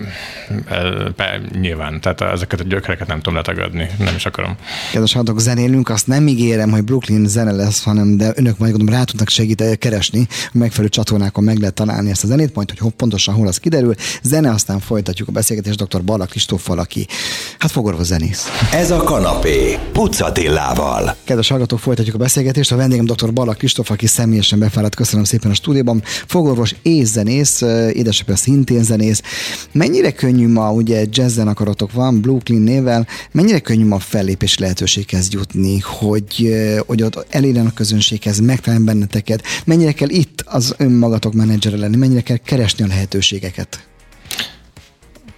nyilván, 1.60 2.00
tehát 2.00 2.20
ezeket 2.20 2.60
a 2.60 2.64
gyökereket 2.64 3.06
nem 3.06 3.16
tudom 3.16 3.34
letagadni, 3.34 3.88
nem 3.98 4.14
is 4.14 4.26
akarom. 4.26 4.56
Kedves 4.92 5.14
hallgatók, 5.34 5.54
zenélünk, 5.54 5.88
azt 5.88 6.06
nem 6.06 6.28
ígérem, 6.28 6.70
hogy 6.70 6.84
Brooklyn 6.84 7.26
zene 7.26 7.52
lesz, 7.52 7.82
hanem 7.82 8.16
de 8.16 8.32
önök 8.34 8.58
majd 8.58 8.72
gondolom 8.72 9.00
rá 9.00 9.04
tudnak 9.04 9.28
segíteni 9.28 9.76
keresni, 9.76 10.26
a 10.30 10.58
megfelelő 10.58 10.88
csatornákon 10.88 11.44
meg 11.44 11.58
lehet 11.58 11.74
találni 11.74 12.10
ezt 12.10 12.24
a 12.24 12.26
zenét, 12.26 12.54
majd 12.54 12.78
hogy 12.78 12.92
pontosan 12.92 13.34
hol 13.34 13.46
az 13.46 13.58
kiderül. 13.58 13.94
Zene, 14.22 14.50
aztán 14.50 14.80
folytatjuk 14.80 15.28
a 15.28 15.32
beszélgetést 15.32 15.84
dr. 15.84 16.04
Balak 16.04 16.28
Kristóffal, 16.28 16.78
aki 16.78 17.06
hát 17.58 17.70
fogorvos 17.70 18.06
zenész. 18.06 18.46
Ez 18.72 18.90
a 18.90 18.96
kanapé, 18.96 19.78
Pucatillával. 19.92 21.16
Kedves 21.24 21.48
hallgatók, 21.48 21.78
folytatjuk 21.78 22.14
a 22.14 22.18
beszélgetést. 22.18 22.72
A 22.72 22.76
vendégem 22.76 23.04
dr. 23.04 23.32
Balak 23.32 23.58
Kristóf, 23.58 23.90
aki 23.90 24.06
személyesen 24.06 24.58
befáradt, 24.58 24.94
köszönöm 24.94 25.24
szépen 25.24 25.50
a 25.50 25.54
stúdióban. 25.54 26.02
Fogorvos 26.04 26.74
és 26.82 27.06
zenész, 27.06 27.60
édesapja 27.92 28.36
szintén 28.36 28.82
zenész. 28.82 29.22
Mennyire 29.72 30.12
könnyű 30.12 30.48
ma, 30.48 30.72
ugye 30.72 31.04
jazzen 31.10 31.48
akaratok 31.48 31.92
van, 31.92 32.40
Clean 32.44 32.62
nével, 32.62 33.06
mennyire 33.32 33.58
könnyű 33.58 33.84
ma 33.84 33.98
fellépési 33.98 34.60
lehetőséghez 34.60 35.23
közönséghez 35.24 35.32
jutni, 35.32 35.78
hogy, 35.78 36.54
hogy 36.86 37.02
ott 37.02 37.26
elérjen 37.30 37.66
a 37.66 37.72
közönséghez, 37.72 38.40
megtalálni 38.40 38.84
benneteket? 38.84 39.42
Mennyire 39.64 39.92
kell 39.92 40.08
itt 40.08 40.44
az 40.46 40.74
önmagatok 40.78 41.32
menedzsere 41.32 41.76
lenni? 41.76 41.96
Mennyire 41.96 42.20
kell 42.20 42.36
keresni 42.36 42.84
a 42.84 42.86
lehetőségeket? 42.86 43.88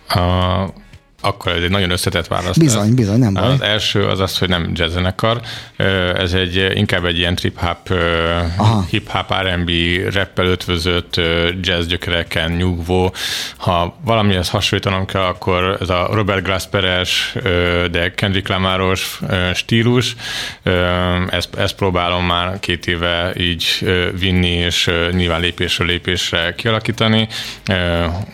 A 0.08 0.66
akkor 1.26 1.52
ez 1.52 1.62
egy 1.62 1.70
nagyon 1.70 1.90
összetett 1.90 2.26
válasz. 2.26 2.56
Bizony, 2.56 2.94
bizony, 2.94 3.18
nem 3.18 3.34
baj. 3.34 3.52
Az 3.52 3.60
első 3.62 4.06
az 4.06 4.20
az, 4.20 4.38
hogy 4.38 4.48
nem 4.48 4.70
jazz 4.74 4.92
zenekar, 4.92 5.40
ez 6.16 6.32
egy 6.32 6.70
inkább 6.74 7.04
egy 7.04 7.18
ilyen 7.18 7.34
trip-hop, 7.34 7.92
hip-hop, 8.90 9.34
R&B, 9.42 9.70
rappel 10.12 10.46
ötvözött 10.46 11.20
jazz 11.60 11.86
gyökereken 11.86 12.50
nyugvó. 12.52 13.14
Ha 13.56 13.96
valamihez 14.04 14.48
hasonlítanom 14.48 15.06
kell, 15.06 15.22
akkor 15.22 15.76
ez 15.80 15.90
a 15.90 16.08
Robert 16.12 16.44
Glasperes, 16.44 17.34
de 17.90 18.12
Kendrick 18.14 18.48
Lamaros 18.48 19.20
stílus, 19.54 20.16
ezt, 21.28 21.54
ezt 21.54 21.74
próbálom 21.74 22.24
már 22.26 22.60
két 22.60 22.86
éve 22.86 23.32
így 23.38 23.64
vinni, 24.18 24.50
és 24.50 24.90
nyilván 25.10 25.40
lépésről 25.40 25.86
lépésre 25.86 26.54
kialakítani. 26.54 27.28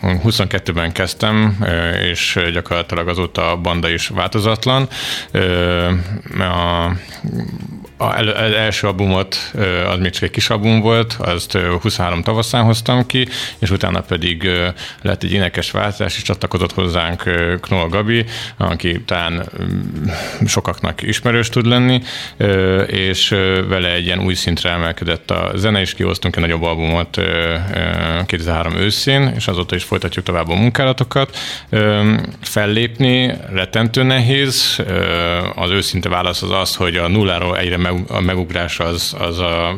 22-ben 0.03 0.93
kezdtem, 0.93 1.65
és 2.11 2.39
gyakorlatilag 2.53 2.82
gyakorlatilag 2.83 3.09
azóta 3.09 3.51
a 3.51 3.57
banda 3.57 3.89
is 3.89 4.09
változatlan. 4.09 4.89
A, 6.39 6.91
az 8.03 8.53
első 8.57 8.87
albumot, 8.87 9.37
az 9.87 9.99
még 9.99 10.11
csak 10.11 10.23
egy 10.23 10.31
kis 10.31 10.51
album 10.51 10.81
volt, 10.81 11.17
azt 11.19 11.59
23 11.81 12.23
tavaszán 12.23 12.65
hoztam 12.65 13.07
ki, 13.07 13.29
és 13.59 13.71
utána 13.71 14.01
pedig 14.01 14.49
lett 15.03 15.23
egy 15.23 15.33
énekes 15.33 15.71
változás, 15.71 16.17
és 16.17 16.23
csatlakozott 16.23 16.73
hozzánk 16.73 17.23
Knoll 17.61 17.89
Gabi, 17.89 18.25
aki 18.57 19.03
talán 19.03 19.49
sokaknak 20.47 21.03
ismerős 21.03 21.49
tud 21.49 21.67
lenni, 21.67 22.03
és 22.87 23.29
vele 23.69 23.93
egy 23.93 24.05
ilyen 24.05 24.21
új 24.21 24.35
szintre 24.35 24.71
emelkedett 24.71 25.31
a 25.31 25.51
zene, 25.55 25.81
és 25.81 25.95
kihoztunk 25.95 26.37
egy 26.37 26.43
nagyobb 26.43 26.63
albumot 26.63 27.21
2003 28.27 28.75
őszén, 28.77 29.33
és 29.37 29.47
azóta 29.47 29.75
is 29.75 29.85
folytatjuk 29.85 30.25
tovább 30.25 30.49
a 30.49 30.55
munkálatokat. 30.55 31.39
Fellépni 32.41 33.33
rettentő 33.53 34.03
nehéz, 34.03 34.83
az 35.55 35.71
őszinte 35.71 36.09
válasz 36.09 36.43
az 36.43 36.51
az, 36.51 36.75
hogy 36.75 36.97
a 36.97 37.09
nulláról 37.09 37.59
egyre 37.59 37.77
meg 37.77 37.92
a 38.09 38.21
megugrás 38.21 38.81
az, 38.81 39.15
az 39.19 39.39
a, 39.39 39.75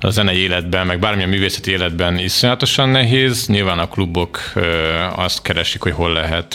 a 0.00 0.10
zenei 0.10 0.38
életben, 0.38 0.86
meg 0.86 0.98
bármilyen 0.98 1.28
művészeti 1.28 1.70
életben 1.70 2.18
iszonyatosan 2.18 2.88
nehéz. 2.88 3.46
Nyilván 3.46 3.78
a 3.78 3.88
klubok 3.88 4.40
azt 5.16 5.42
keresik, 5.42 5.82
hogy 5.82 5.92
hol 5.92 6.12
lehet, 6.12 6.48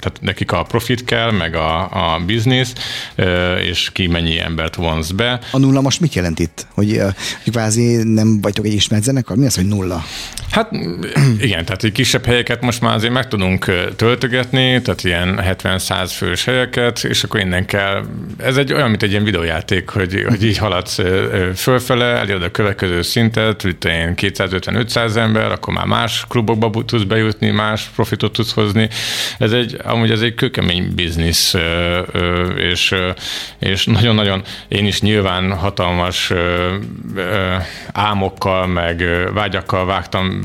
tehát 0.00 0.18
nekik 0.20 0.52
a 0.52 0.62
profit 0.62 1.04
kell, 1.04 1.30
meg 1.30 1.54
a, 1.54 1.80
a 2.14 2.20
biznisz, 2.26 2.72
és 3.60 3.90
ki 3.92 4.06
mennyi 4.06 4.40
embert 4.40 4.74
vonz 4.74 5.10
be. 5.10 5.40
A 5.50 5.58
nulla 5.58 5.80
most 5.80 6.00
mit 6.00 6.14
jelent 6.14 6.38
itt? 6.38 6.66
Hogy, 6.74 7.00
hogy 7.42 7.52
kvázi 7.52 8.02
nem 8.02 8.40
vagytok 8.40 8.66
egy 8.66 8.72
ismert 8.72 9.02
zenekar? 9.02 9.36
Mi 9.36 9.46
az, 9.46 9.54
hogy 9.54 9.66
nulla? 9.66 10.04
Hát 10.52 10.70
igen, 11.46 11.64
tehát 11.64 11.84
egy 11.84 11.92
kisebb 11.92 12.24
helyeket 12.24 12.60
most 12.60 12.80
már 12.80 12.94
azért 12.94 13.12
meg 13.12 13.28
tudunk 13.28 13.64
töltögetni, 13.96 14.82
tehát 14.82 15.04
ilyen 15.04 15.40
70-100 15.42 16.10
fős 16.16 16.44
helyeket, 16.44 17.04
és 17.04 17.24
akkor 17.24 17.40
innen 17.40 17.66
kell, 17.66 18.04
ez 18.38 18.56
egy 18.56 18.72
olyan, 18.72 18.90
mint 18.90 19.02
egy 19.02 19.10
ilyen 19.10 19.24
videójáték, 19.24 19.72
játék, 19.72 19.88
hogy, 19.88 20.24
hogy 20.28 20.44
így 20.44 20.58
haladsz 20.58 20.98
fölfele, 21.54 22.04
eléred 22.04 22.42
a 22.42 22.50
következő 22.50 23.02
szintet, 23.02 23.64
itt 23.64 23.84
én 23.84 24.14
250-500 24.16 25.16
ember, 25.16 25.52
akkor 25.52 25.74
már 25.74 25.86
más 25.86 26.24
klubokba 26.28 26.84
tudsz 26.84 27.02
bejutni, 27.02 27.50
más 27.50 27.90
profitot 27.94 28.32
tudsz 28.32 28.52
hozni. 28.52 28.88
Ez 29.38 29.52
egy, 29.52 29.76
amúgy 29.84 30.10
ez 30.10 30.20
egy 30.20 30.34
kőkemény 30.34 30.92
biznisz, 30.94 31.54
és, 32.56 32.94
és 33.58 33.84
nagyon-nagyon 33.84 34.42
én 34.68 34.86
is 34.86 35.00
nyilván 35.00 35.52
hatalmas 35.52 36.32
álmokkal, 37.92 38.66
meg 38.66 39.04
vágyakkal 39.34 39.86
vágtam 39.86 40.41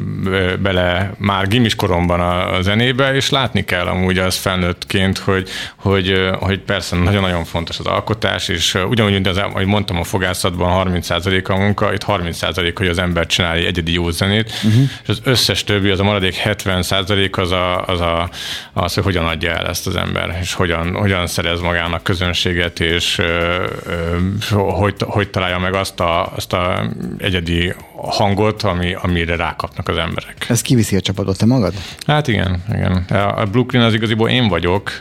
bele 0.60 1.14
már 1.18 1.48
gimis 1.48 1.76
koromban 1.76 2.20
a, 2.20 2.62
zenébe, 2.62 3.14
és 3.14 3.30
látni 3.30 3.64
kell 3.64 3.86
amúgy 3.86 4.18
az 4.18 4.36
felnőttként, 4.36 5.18
hogy, 5.18 5.50
hogy, 5.76 6.30
hogy 6.40 6.60
persze 6.60 6.96
nagyon-nagyon 6.96 7.44
fontos 7.44 7.80
az 7.80 7.86
alkotás, 7.86 8.48
és 8.48 8.78
ugyanúgy, 8.90 9.12
mint 9.12 9.28
az, 9.28 9.38
ahogy 9.38 9.66
mondtam, 9.66 9.98
a 9.98 10.04
fogászatban 10.04 11.02
30% 11.02 11.48
a 11.48 11.56
munka, 11.56 11.94
itt 11.94 12.04
30% 12.08 12.74
hogy 12.76 12.88
az 12.88 12.98
ember 12.98 13.26
csinálja 13.26 13.68
egyedi 13.68 13.94
jó 13.94 14.10
zenét, 14.10 14.52
uh-huh. 14.64 14.82
és 15.04 15.10
az 15.10 15.22
összes 15.24 15.64
többi, 15.64 15.90
az 15.90 16.00
a 16.00 16.04
maradék 16.04 16.42
70% 16.44 17.32
az, 17.32 17.52
a, 17.52 17.86
az, 17.86 18.02
a, 18.02 18.30
az, 18.74 18.94
hogy 18.94 19.04
hogyan 19.04 19.26
adja 19.26 19.52
el 19.52 19.68
ezt 19.68 19.88
az 19.88 19.96
ember, 19.96 20.38
és 20.42 20.54
hogyan, 20.54 20.96
hogyan 20.96 21.28
szerez 21.28 21.60
magának 21.60 22.04
közönséget, 22.04 22.80
és 22.80 23.18
ö, 23.18 23.64
ö, 23.86 24.18
hogy, 24.56 24.96
hogy 25.00 25.30
találja 25.30 25.60
meg 25.60 25.74
azt 25.74 26.00
a, 26.00 26.32
azt 26.36 26.54
a 26.54 26.90
egyedi 27.18 27.74
hangot, 27.98 28.64
ami, 28.64 28.94
amire 28.94 29.36
rákapnak 29.36 29.88
az 29.88 29.98
emberek. 29.98 30.46
Ez 30.50 30.62
kiviszi 30.62 30.96
a 30.96 31.02
csapatot, 31.02 31.38
te 31.38 31.46
magad? 31.46 31.74
Hát 32.06 32.28
igen, 32.28 32.64
igen. 32.70 32.94
A 33.14 33.46
Brooklyn 33.46 33.82
az 33.82 33.94
igaziból 33.94 34.30
én 34.30 34.48
vagyok, 34.48 34.98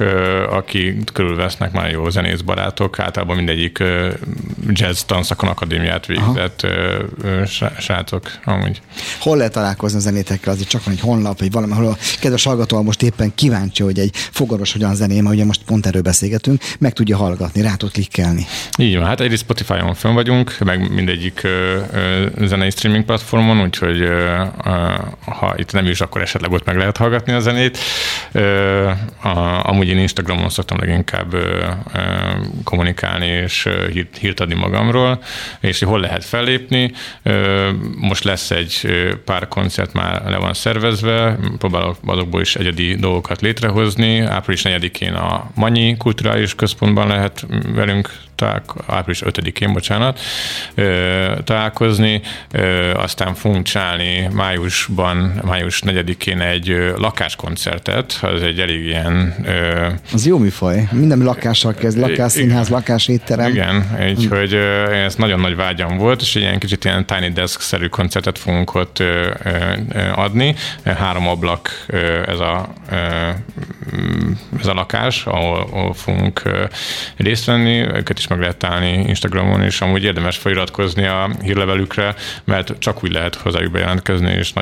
aki 0.50 0.96
körülvesznek 1.12 1.72
már 1.72 1.90
jó 1.90 2.08
zenész 2.08 2.40
barátok, 2.40 2.98
általában 2.98 3.36
mindegyik 3.36 3.82
jazz 4.68 5.00
tanszakon 5.00 5.48
akadémiát 5.48 6.06
végzett 6.06 6.66
Aha. 7.22 7.70
srácok 7.78 8.30
amúgy. 8.44 8.80
Hol 9.20 9.36
lehet 9.36 9.52
találkozni 9.52 9.98
a 9.98 10.00
zenétekkel? 10.00 10.52
Azért 10.52 10.68
csak 10.68 10.84
van 10.84 10.94
egy 10.94 11.00
honlap, 11.00 11.38
vagy 11.38 11.50
valami, 11.50 11.72
ahol 11.72 11.86
a 11.86 11.96
kedves 12.20 12.44
hallgató 12.44 12.82
most 12.82 13.02
éppen 13.02 13.34
kíváncsi, 13.34 13.82
hogy 13.82 13.98
egy 13.98 14.10
fogaros 14.14 14.72
hogyan 14.72 14.94
zeném, 14.94 15.22
mert 15.22 15.34
ugye 15.34 15.44
most 15.44 15.62
pont 15.66 15.86
erről 15.86 16.02
beszélgetünk, 16.02 16.62
meg 16.78 16.92
tudja 16.92 17.16
hallgatni, 17.16 17.62
rá 17.62 17.74
tud 17.74 17.90
klikkelni. 17.90 18.46
Így 18.78 18.96
van, 18.96 19.06
hát 19.06 19.20
egyrészt 19.20 19.42
Spotify-on 19.42 19.94
fönn 19.94 20.14
vagyunk, 20.14 20.58
meg 20.64 20.92
mindegyik 20.92 21.46
zenei 22.40 22.70
streaming 22.70 23.04
platformon, 23.04 23.60
úgyhogy 23.60 24.08
ha 25.24 25.54
itt 25.56 25.72
nem 25.72 25.86
is, 25.86 26.00
akkor 26.00 26.22
esetleg 26.22 26.52
ott 26.52 26.64
meg 26.64 26.76
lehet 26.76 26.96
hallgatni 26.96 27.32
a 27.32 27.40
zenét. 27.40 27.78
Amúgy 29.62 29.88
én 29.88 29.98
Instagramon 29.98 30.48
szoktam 30.48 30.78
leginkább 30.78 31.34
kommunikálni 32.64 33.26
és 33.26 33.68
hírt 34.18 34.40
adni 34.40 34.54
magamról, 34.56 35.22
és 35.60 35.82
hol 35.82 36.00
lehet 36.00 36.24
fellépni. 36.24 36.92
Most 37.96 38.24
lesz 38.24 38.50
egy 38.50 38.88
pár 39.24 39.48
koncert 39.48 39.92
már 39.92 40.22
le 40.24 40.36
van 40.36 40.54
szervezve, 40.54 41.38
próbálok 41.58 41.96
azokból 42.04 42.40
is 42.40 42.56
egyedi 42.56 42.94
dolgokat 42.94 43.40
létrehozni. 43.40 44.20
Április 44.20 44.62
4-én 44.64 45.12
a 45.12 45.50
Manyi 45.54 45.96
Kulturális 45.96 46.54
Központban 46.54 47.06
lehet 47.06 47.46
velünk 47.74 48.10
találko- 48.34 48.84
április 48.86 49.22
5-én, 49.24 49.72
bocsánat, 49.72 50.20
találkozni, 51.44 52.20
aztán 52.94 53.34
fogunk 53.34 53.64
csinálni 53.64 54.28
májusban, 54.32 55.40
május 55.44 55.82
4-én 55.86 56.40
egy 56.40 56.92
lakáskoncertet, 56.96 58.18
az 58.22 58.42
egy 58.42 58.60
elég 58.60 58.84
ilyen... 58.84 59.34
Az 60.12 60.26
jó 60.26 60.38
műfaj, 60.38 60.88
minden 60.92 61.18
lakással 61.18 61.74
kezd, 61.74 61.98
lakásszínház, 61.98 62.68
lakásétterem. 62.68 63.50
Igen, 63.50 63.98
így, 64.08 64.26
hogy 64.28 64.45
ez 64.54 65.14
nagyon 65.14 65.40
nagy 65.40 65.56
vágyam 65.56 65.96
volt, 65.96 66.20
és 66.20 66.34
ilyen 66.34 66.58
kicsit 66.58 66.84
ilyen 66.84 67.06
Tiny 67.06 67.32
Desk-szerű 67.32 67.86
koncertet 67.86 68.38
fogunk 68.38 68.74
ott 68.74 69.02
adni. 70.14 70.54
Három 70.84 71.28
ablak 71.28 71.86
ez 72.26 72.40
a, 72.40 72.68
ez 74.60 74.66
a 74.66 74.74
lakás, 74.74 75.24
ahol, 75.24 75.68
ahol 75.72 75.94
fogunk 75.94 76.42
részt 77.16 77.44
venni, 77.44 77.78
őket 77.78 78.18
is 78.18 78.26
meg 78.26 78.38
lehet 78.38 78.56
találni 78.56 79.04
Instagramon, 79.06 79.62
és 79.62 79.80
amúgy 79.80 80.04
érdemes 80.04 80.36
feliratkozni 80.36 81.06
a 81.06 81.30
hírlevelükre, 81.42 82.14
mert 82.44 82.72
csak 82.78 83.04
úgy 83.04 83.12
lehet 83.12 83.34
hozzájuk 83.34 83.72
bejelentkezni, 83.72 84.32
és 84.32 84.52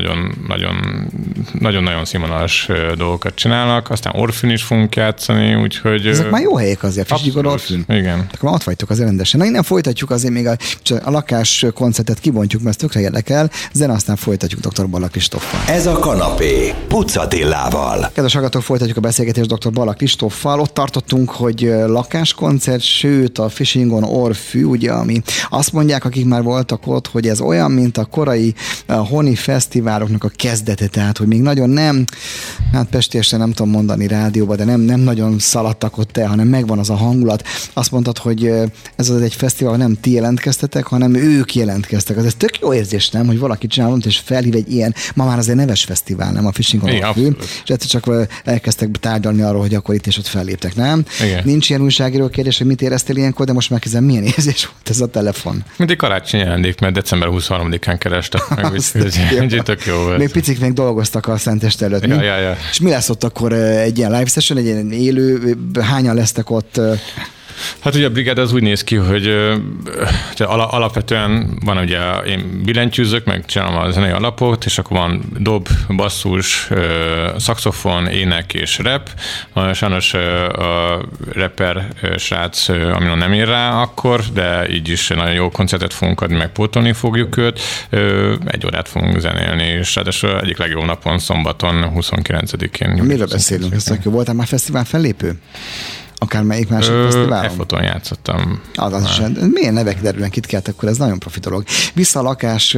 nagyon-nagyon 1.58 2.04
színvonalas 2.04 2.68
dolgokat 2.96 3.34
csinálnak. 3.34 3.90
Aztán 3.90 4.14
Orfűn 4.16 4.50
is 4.50 4.62
fogunk 4.62 4.96
játszani, 4.96 5.54
úgyhogy... 5.54 6.06
Ezek 6.06 6.30
már 6.30 6.42
jó 6.42 6.56
helyek 6.56 6.82
azért, 6.82 7.08
Fisgyigor 7.08 7.46
Orfűn. 7.46 7.84
Igen. 7.88 8.26
Akkor 8.34 8.50
ott 8.52 8.62
vagytok 8.62 8.90
az 8.90 8.98
rendesen. 8.98 9.40
Na, 9.40 9.46
innen 9.46 9.62
folytatjuk 9.62 10.10
azért 10.10 10.32
még 10.32 10.46
a, 10.46 10.56
a 11.02 11.10
lakás 11.10 11.66
koncertet 11.74 12.20
kibontjuk, 12.20 12.62
mert 12.62 12.74
ez 12.74 12.80
tökre 12.82 13.00
érdekel, 13.00 13.50
zen 13.72 13.90
aztán 13.90 14.16
folytatjuk 14.16 14.60
dr. 14.60 14.88
Balak 14.88 15.10
Kristoffal. 15.10 15.74
Ez 15.74 15.86
a 15.86 15.98
kanapé, 15.98 16.74
Pucatillával. 16.88 18.10
Kedves 18.14 18.32
hallgatók, 18.32 18.62
folytatjuk 18.62 18.96
a 18.96 19.00
beszélgetést 19.16 19.54
dr. 19.54 19.72
Balak 19.72 19.96
Kristoffal. 19.96 20.60
Ott 20.60 20.74
tartottunk, 20.74 21.30
hogy 21.30 21.60
lakáskoncert, 21.86 22.80
sőt 22.80 23.38
a 23.38 23.48
Fishingon 23.48 24.02
Orfű, 24.02 24.64
ugye, 24.64 24.92
ami 24.92 25.22
azt 25.48 25.72
mondják, 25.72 26.04
akik 26.04 26.26
már 26.26 26.42
voltak 26.42 26.86
ott, 26.86 27.06
hogy 27.06 27.28
ez 27.28 27.40
olyan, 27.40 27.70
mint 27.70 27.98
a 27.98 28.04
korai 28.04 28.54
honi 28.86 29.34
fesztiváloknak 29.34 30.24
a 30.24 30.30
kezdete, 30.36 30.86
tehát, 30.86 31.18
hogy 31.18 31.26
még 31.26 31.40
nagyon 31.40 31.70
nem, 31.70 32.04
hát 32.72 32.88
pestésen 32.88 33.38
nem 33.38 33.52
tudom 33.52 33.72
mondani 33.72 34.06
rádióban, 34.06 34.56
de 34.56 34.64
nem, 34.64 34.80
nem 34.80 35.00
nagyon 35.00 35.38
szaladtak 35.38 35.98
ott 35.98 36.16
el, 36.16 36.28
hanem 36.28 36.48
megvan 36.48 36.78
az 36.78 36.90
a 36.90 36.96
hangulat. 36.96 37.42
Azt 37.72 37.90
mondtad, 37.90 38.18
hogy 38.18 38.46
ez 38.96 39.10
az 39.10 39.22
egy 39.22 39.34
fesztivál 39.34 39.76
nem 39.76 39.96
ti 40.00 40.10
jelentkeztetek, 40.10 40.86
hanem 40.86 41.14
ők 41.14 41.54
jelentkeztek. 41.54 42.16
Az 42.16 42.24
ez 42.24 42.34
tök 42.34 42.58
jó 42.60 42.74
érzés, 42.74 43.10
nem, 43.10 43.26
hogy 43.26 43.38
valaki 43.38 43.66
csinál 43.66 43.96
és 44.04 44.18
felhív 44.18 44.54
egy 44.54 44.72
ilyen, 44.72 44.94
ma 45.14 45.24
már 45.24 45.38
azért 45.38 45.56
neves 45.56 45.84
fesztivál, 45.84 46.32
nem 46.32 46.46
a 46.46 46.52
Fishing 46.52 46.82
on 46.82 47.02
abszolút. 47.02 47.42
és 47.64 47.70
egyszer 47.70 47.88
csak 47.88 48.28
elkezdtek 48.44 48.88
tárgyalni 49.04 49.42
arról, 49.42 49.60
hogy 49.60 49.74
akkor 49.74 49.94
itt 49.94 50.06
és 50.06 50.18
ott 50.18 50.26
felléptek, 50.26 50.74
nem? 50.74 51.04
Igen. 51.22 51.42
Nincs 51.44 51.68
ilyen 51.68 51.82
újságíró 51.82 52.28
kérdés, 52.28 52.58
hogy 52.58 52.66
mit 52.66 52.82
éreztél 52.82 53.16
ilyenkor, 53.16 53.46
de 53.46 53.52
most 53.52 53.78
kezdem, 53.78 54.04
milyen 54.04 54.22
érzés 54.36 54.66
volt 54.66 54.88
ez 54.88 55.00
a 55.00 55.06
telefon. 55.06 55.64
Mint 55.76 55.90
egy 55.90 55.96
karácsonyi 55.96 56.42
ajándék, 56.42 56.80
mert 56.80 56.94
december 56.94 57.28
23-án 57.32 57.96
kerestek 57.98 58.48
meg, 58.48 58.72
úgyhogy 59.42 59.62
tök 59.62 59.84
jó 59.84 59.96
volt. 59.96 60.18
Még 60.18 60.30
picik 60.30 60.60
még 60.60 60.72
dolgoztak 60.72 61.26
a 61.26 61.36
Szentest 61.36 61.82
előtt. 61.82 62.06
Ja, 62.06 62.16
mi? 62.16 62.24
ja, 62.24 62.38
ja. 62.38 62.56
És 62.70 62.80
mi 62.80 62.90
lesz 62.90 63.08
ott 63.08 63.24
akkor 63.24 63.52
egy 63.52 63.98
ilyen 63.98 64.10
live 64.10 64.26
session, 64.26 64.58
egy 64.58 64.64
ilyen 64.64 64.92
élő, 64.92 65.56
hányan 65.80 66.14
lesztek 66.14 66.50
ott? 66.50 66.80
Hát 67.78 67.94
ugye 67.94 68.06
a 68.06 68.10
brigád 68.10 68.38
az 68.38 68.52
úgy 68.52 68.62
néz 68.62 68.84
ki, 68.84 68.96
hogy 68.96 69.26
ala- 70.38 70.72
alapvetően 70.72 71.58
van 71.64 71.76
ugye 71.78 71.98
én 72.26 72.60
billentyűzök, 72.64 73.24
meg 73.24 73.44
csinálom 73.46 73.76
a 73.76 73.90
zenei 73.90 74.10
alapot, 74.10 74.64
és 74.64 74.78
akkor 74.78 74.96
van 74.96 75.22
dob, 75.38 75.68
basszus, 75.96 76.68
szaxofon, 77.36 78.06
ének 78.06 78.54
és 78.54 78.78
rap. 78.78 79.10
Ö, 79.54 79.72
Sajnos 79.72 80.14
a 80.14 81.00
rapper 81.32 81.88
srác, 82.16 82.68
ö, 82.68 82.90
amin 82.92 83.16
nem 83.16 83.32
ér 83.32 83.46
rá 83.48 83.80
akkor, 83.80 84.20
de 84.32 84.68
így 84.70 84.88
is 84.88 85.08
nagyon 85.08 85.34
jó 85.34 85.50
koncertet 85.50 85.92
fogunk 85.92 86.20
adni, 86.20 86.36
meg 86.36 86.52
pótolni 86.52 86.92
fogjuk 86.92 87.36
őt. 87.36 87.60
Egy 88.46 88.66
órát 88.66 88.88
fogunk 88.88 89.20
zenélni, 89.20 89.62
és 89.64 89.94
ráadásul 89.94 90.40
egyik 90.40 90.58
legjobb 90.58 90.84
napon, 90.84 91.18
szombaton, 91.18 91.92
29-én. 91.96 92.88
Miről 93.04 93.26
beszélünk? 93.26 93.72
Ez 93.74 93.82
tök 93.84 94.04
jó. 94.04 94.10
Voltál 94.10 94.34
már 94.34 94.46
fesztivál 94.46 94.84
fellépő? 94.84 95.38
Akár 96.24 96.42
melyik 96.42 96.68
másik 96.68 96.92
Ö, 96.92 97.04
fesztiválon? 97.04 97.50
F-foton 97.50 97.82
játszottam. 97.82 98.60
Az, 98.74 98.92
az 98.92 99.02
is, 99.02 99.20
milyen 99.52 99.74
nevek 99.74 100.00
derülnek 100.00 100.36
itt 100.36 100.46
kelt, 100.46 100.68
akkor 100.68 100.88
ez 100.88 100.96
nagyon 100.96 101.18
profi 101.18 101.40
dolog. 101.40 101.64
Vissza 101.94 102.18
a 102.18 102.22
lakás, 102.22 102.74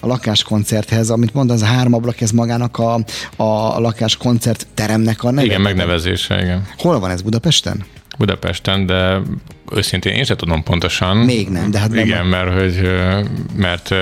a 0.00 0.06
lakáskoncerthez, 0.06 1.10
amit 1.10 1.34
mondasz, 1.34 1.62
a 1.62 1.64
három 1.64 1.94
ablak, 1.94 2.20
ez 2.20 2.30
magának 2.30 2.78
a, 2.78 2.94
a 3.36 3.80
lakáskoncert 3.80 4.66
teremnek 4.74 5.22
a 5.22 5.30
neve? 5.30 5.46
Igen, 5.46 5.60
megnevezése, 5.60 6.42
igen. 6.42 6.66
Hol 6.78 6.98
van 6.98 7.10
ez, 7.10 7.22
Budapesten? 7.22 7.84
Budapesten, 8.18 8.86
de 8.86 9.20
őszintén 9.72 10.12
én 10.12 10.24
sem 10.24 10.36
tudom 10.36 10.62
pontosan. 10.62 11.16
Még 11.16 11.48
nem, 11.48 11.70
de 11.70 11.78
hát 11.78 11.90
nem- 11.90 12.04
Igen, 12.04 12.26
mert, 12.26 12.60
hogy, 12.60 12.90
mert 13.56 13.94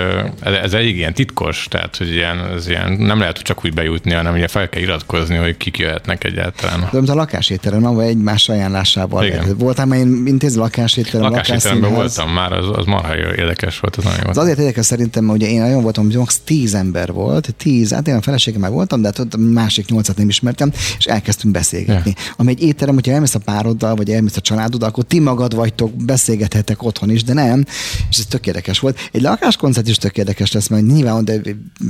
ez, 0.63 0.73
egy 0.73 0.97
ilyen 0.97 1.15
titkos, 1.15 1.67
tehát 1.71 1.97
hogy 1.97 2.11
ilyen, 2.11 2.39
ez 2.57 2.69
ilyen, 2.69 2.93
nem 2.93 3.19
lehet 3.19 3.39
csak 3.39 3.65
úgy 3.65 3.75
bejutni, 3.75 4.13
hanem 4.13 4.35
ugye 4.35 4.49
fel 4.49 4.69
kell 4.69 4.83
iratkozni, 4.83 5.37
hogy 5.37 5.57
kik 5.57 5.79
jöhetnek 5.79 6.25
egyáltalán. 6.25 6.81
De 6.81 6.89
mint 6.93 7.09
a 7.09 7.15
lakásétterem, 7.15 7.85
ahol 7.85 8.03
egymás 8.03 8.49
ajánlásával. 8.49 9.25
Igen. 9.25 9.57
Voltál 9.59 9.87
már 9.87 9.99
én 9.99 10.23
intéző 10.27 10.59
lakásétterem, 10.59 11.31
lakásszínház? 11.31 11.91
voltam 11.93 12.31
már, 12.31 12.53
az, 12.53 12.67
az 12.73 12.85
marha 12.85 13.17
érdekes 13.17 13.81
volt, 13.81 13.97
az 13.97 14.05
nagyon. 14.05 14.27
Az 14.27 14.39
azért 14.39 14.59
érdekes 14.59 14.87
szerintem, 14.87 15.29
ugye 15.29 15.49
én 15.49 15.63
olyan 15.63 15.83
voltam, 15.83 16.05
hogy 16.05 16.17
max. 16.17 16.41
tíz 16.45 16.75
ember 16.75 17.13
volt, 17.13 17.55
tíz, 17.57 17.93
hát 17.93 18.09
én 18.09 18.15
a 18.15 18.23
feleségem 18.23 18.61
már 18.61 18.71
voltam, 18.71 19.01
de 19.01 19.07
hát 19.07 19.19
ott 19.19 19.37
másik 19.37 19.89
nyolcat 19.89 20.17
nem 20.17 20.29
ismertem, 20.29 20.73
és 20.99 21.05
elkezdtünk 21.05 21.55
beszélgetni. 21.55 22.13
Ja. 22.17 22.33
Ami 22.37 22.51
egy 22.51 22.63
étterem, 22.63 22.95
hogyha 22.95 23.13
elmész 23.13 23.35
a 23.35 23.39
pároddal, 23.39 23.95
vagy 23.95 24.11
elmész 24.11 24.37
a 24.37 24.41
családoddal, 24.41 24.89
akkor 24.89 25.05
ti 25.05 25.21
magad 25.21 25.52
vagytok, 25.53 25.97
beszélgethetek 25.97 26.83
otthon 26.83 27.11
is, 27.11 27.25
de 27.25 27.33
nem, 27.33 27.65
és 28.11 28.19
ez 28.19 28.27
tök 28.27 28.47
érdekes 28.47 28.79
volt. 28.79 28.99
Egy 29.13 29.23
lakáskoncert 29.23 29.89
is 29.89 29.97
tök 29.97 30.17
érdekes 30.17 30.53
lesz, 30.53 30.69
mert 30.69 30.87
nyilván 30.87 31.25
de 31.25 31.41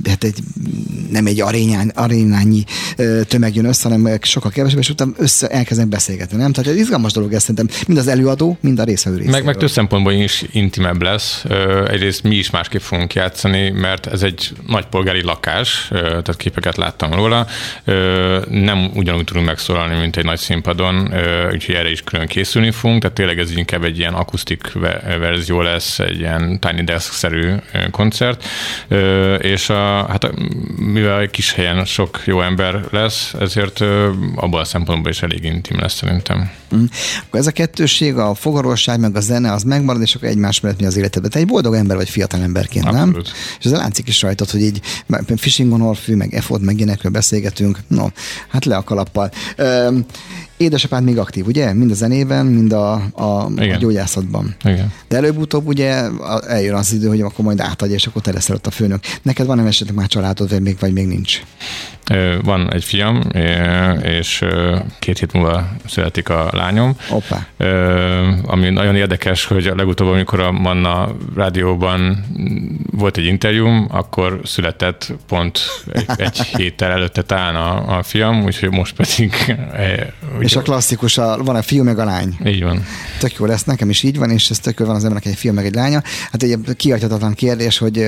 hát 0.05 0.25
egy, 0.25 0.39
nem 1.11 1.27
egy 1.27 1.41
arénán, 1.41 1.89
arénányi 1.95 2.65
ö, 2.97 3.21
tömeg 3.29 3.55
jön 3.55 3.65
össze, 3.65 3.89
hanem 3.89 4.19
sokkal 4.23 4.51
kevesebb, 4.51 4.79
és 4.79 4.89
utána 4.89 5.13
össze 5.17 5.49
elkezdenek 5.49 5.91
beszélgetni, 5.91 6.37
nem? 6.37 6.53
Tehát 6.53 6.71
egy 6.71 6.79
izgalmas 6.79 7.13
dolog 7.13 7.33
ez 7.33 7.41
szerintem, 7.41 7.69
mind 7.87 7.99
az 7.99 8.09
előadó, 8.09 8.59
mind 8.61 8.79
a 8.79 8.85
részvevő 8.85 9.17
Meg, 9.17 9.27
meg 9.27 9.35
részéről. 9.35 9.61
több 9.61 9.71
szempontból 9.71 10.13
is 10.13 10.45
intimebb 10.53 11.03
lesz. 11.03 11.45
Egyrészt 11.89 12.23
mi 12.23 12.35
is 12.35 12.51
másképp 12.51 12.81
fogunk 12.81 13.15
játszani, 13.15 13.71
mert 13.71 14.07
ez 14.07 14.23
egy 14.23 14.53
nagy 14.67 14.87
polgári 14.87 15.23
lakás, 15.23 15.87
tehát 15.91 16.37
képeket 16.37 16.77
láttam 16.77 17.13
róla. 17.13 17.47
Nem 18.49 18.91
ugyanúgy 18.95 19.25
tudunk 19.25 19.47
megszólalni, 19.47 20.01
mint 20.01 20.17
egy 20.17 20.25
nagy 20.25 20.39
színpadon, 20.39 21.15
úgyhogy 21.53 21.75
erre 21.75 21.91
is 21.91 22.03
külön 22.03 22.27
készülni 22.27 22.71
fogunk, 22.71 23.01
tehát 23.01 23.17
tényleg 23.17 23.39
ez 23.39 23.52
inkább 23.57 23.85
egy 23.85 23.99
ilyen 23.99 24.15
akusztik 24.15 24.73
ve- 24.73 25.03
verzió 25.19 25.61
lesz, 25.61 25.99
egy 25.99 26.19
ilyen 26.19 26.61
Tiny 26.61 26.85
Desk-szerű 26.85 27.55
koncert, 27.91 28.45
és 29.39 29.69
a, 29.69 30.07
hát 30.09 30.31
mivel 30.77 31.21
egy 31.21 31.31
kis 31.31 31.53
helyen 31.53 31.85
sok 31.85 32.21
jó 32.25 32.43
ember 32.43 32.85
lesz, 32.91 33.35
ezért 33.41 33.81
ö, 33.81 34.11
abból 34.35 34.61
a 34.61 34.65
szempontból 34.65 35.11
is 35.11 35.23
elég 35.23 35.45
intim 35.45 35.81
lesz 35.81 35.95
szerintem. 35.95 36.51
Mm. 36.75 36.85
Akkor 37.27 37.41
ez 37.41 37.47
a 37.47 37.51
kettősség, 37.51 38.17
a 38.17 38.35
fogarosság, 38.35 39.01
meg 39.01 39.17
a 39.17 39.21
zene, 39.21 39.53
az 39.53 39.63
megmarad, 39.63 40.03
és 40.03 40.15
akkor 40.15 40.29
egymás 40.29 40.61
mellett 40.61 40.81
mi 40.81 40.87
az 40.87 40.97
életedben. 40.97 41.31
Te 41.31 41.39
egy 41.39 41.47
boldog 41.47 41.75
ember 41.75 41.97
vagy 41.97 42.09
fiatal 42.09 42.41
emberként, 42.41 42.85
nem? 42.85 42.95
Abszolút. 42.95 43.33
És 43.59 43.65
ez 43.65 43.73
látszik 43.73 44.09
is 44.09 44.23
rajtad, 44.23 44.51
hogy 44.51 44.61
így 44.61 44.81
fishing 45.37 45.73
on 45.73 45.81
orfű, 45.81 46.15
meg 46.15 46.35
effort, 46.35 46.63
meg 46.63 46.77
ilyenekről 46.77 47.13
beszélgetünk. 47.13 47.79
No, 47.87 48.07
hát 48.49 48.65
le 48.65 48.77
a 48.77 48.83
kalappal. 48.83 49.31
Öm, 49.57 50.05
édesapád 50.63 51.05
még 51.05 51.19
aktív, 51.19 51.47
ugye? 51.47 51.73
Mind 51.73 51.91
a 51.91 51.95
zenében, 51.95 52.47
mind 52.47 52.73
a, 52.73 52.93
a, 53.13 53.23
a 53.23 53.51
Igen. 53.57 53.79
gyógyászatban. 53.79 54.55
Igen. 54.65 54.93
De 55.09 55.17
előbb-utóbb 55.17 55.67
ugye 55.67 55.95
a- 56.05 56.43
eljön 56.51 56.75
az 56.75 56.93
idő, 56.93 57.09
hogy 57.09 57.21
akkor 57.21 57.45
majd 57.45 57.61
átadja, 57.61 57.95
és 57.95 58.07
akkor 58.07 58.23
te 58.23 58.33
leszel 58.33 58.57
ott 58.57 58.67
a 58.67 58.71
főnök. 58.71 59.01
Neked 59.23 59.47
van 59.47 59.67
esetleg 59.67 59.97
már 59.97 60.07
családod, 60.07 60.51
vagy 60.51 60.63
még, 60.63 60.77
vagy 60.81 60.93
még 60.93 61.07
nincs? 61.07 61.43
Van 62.43 62.73
egy 62.73 62.85
fiam, 62.85 63.23
és 64.03 64.45
két 64.99 65.19
hét 65.19 65.33
múlva 65.33 65.69
születik 65.87 66.29
a 66.29 66.49
lányom. 66.53 66.97
Ö, 67.57 68.29
Ami 68.47 68.69
nagyon 68.71 68.97
érdekes, 68.97 69.45
hogy 69.45 69.67
a 69.67 69.75
legutóbb, 69.75 70.09
amikor 70.09 70.41
a 70.41 70.53
Manna 70.53 71.09
rádióban 71.37 72.25
volt 72.91 73.17
egy 73.17 73.25
interjúm, 73.25 73.87
akkor 73.91 74.41
született 74.45 75.13
pont 75.29 75.61
egy, 75.93 76.07
egy 76.17 76.39
héttel 76.57 76.91
előtte 76.91 77.23
talán 77.23 77.57
a, 77.57 77.99
a 77.99 78.03
fiam, 78.03 78.43
úgyhogy 78.45 78.71
most 78.71 78.95
pedig... 78.97 79.33
e, 79.73 80.13
És 80.41 80.57
a 80.57 80.63
klasszikus, 80.63 81.19
a, 81.19 81.43
van 81.43 81.57
a 81.57 81.63
fiú 81.63 81.83
meg 81.85 81.99
a 81.99 82.05
lány. 82.05 82.37
Így 82.47 82.63
van. 82.63 82.85
Tök 83.19 83.33
jó 83.39 83.45
lesz, 83.47 83.65
nekem 83.65 83.91
is 83.91 84.03
így 84.03 84.19
van, 84.19 84.31
és 84.31 84.51
ez 84.51 84.59
tök 84.59 84.79
jó 84.79 84.87
van 84.87 84.95
az 84.95 85.05
embernek 85.05 85.27
egy 85.33 85.39
fiú 85.39 85.53
meg 85.53 85.65
egy 85.65 85.75
lánya. 85.75 86.03
Hát 86.31 86.43
egy 86.43 86.59
kihagyhatatlan 86.77 87.35
kérdés, 87.35 87.79
hogy 87.79 88.07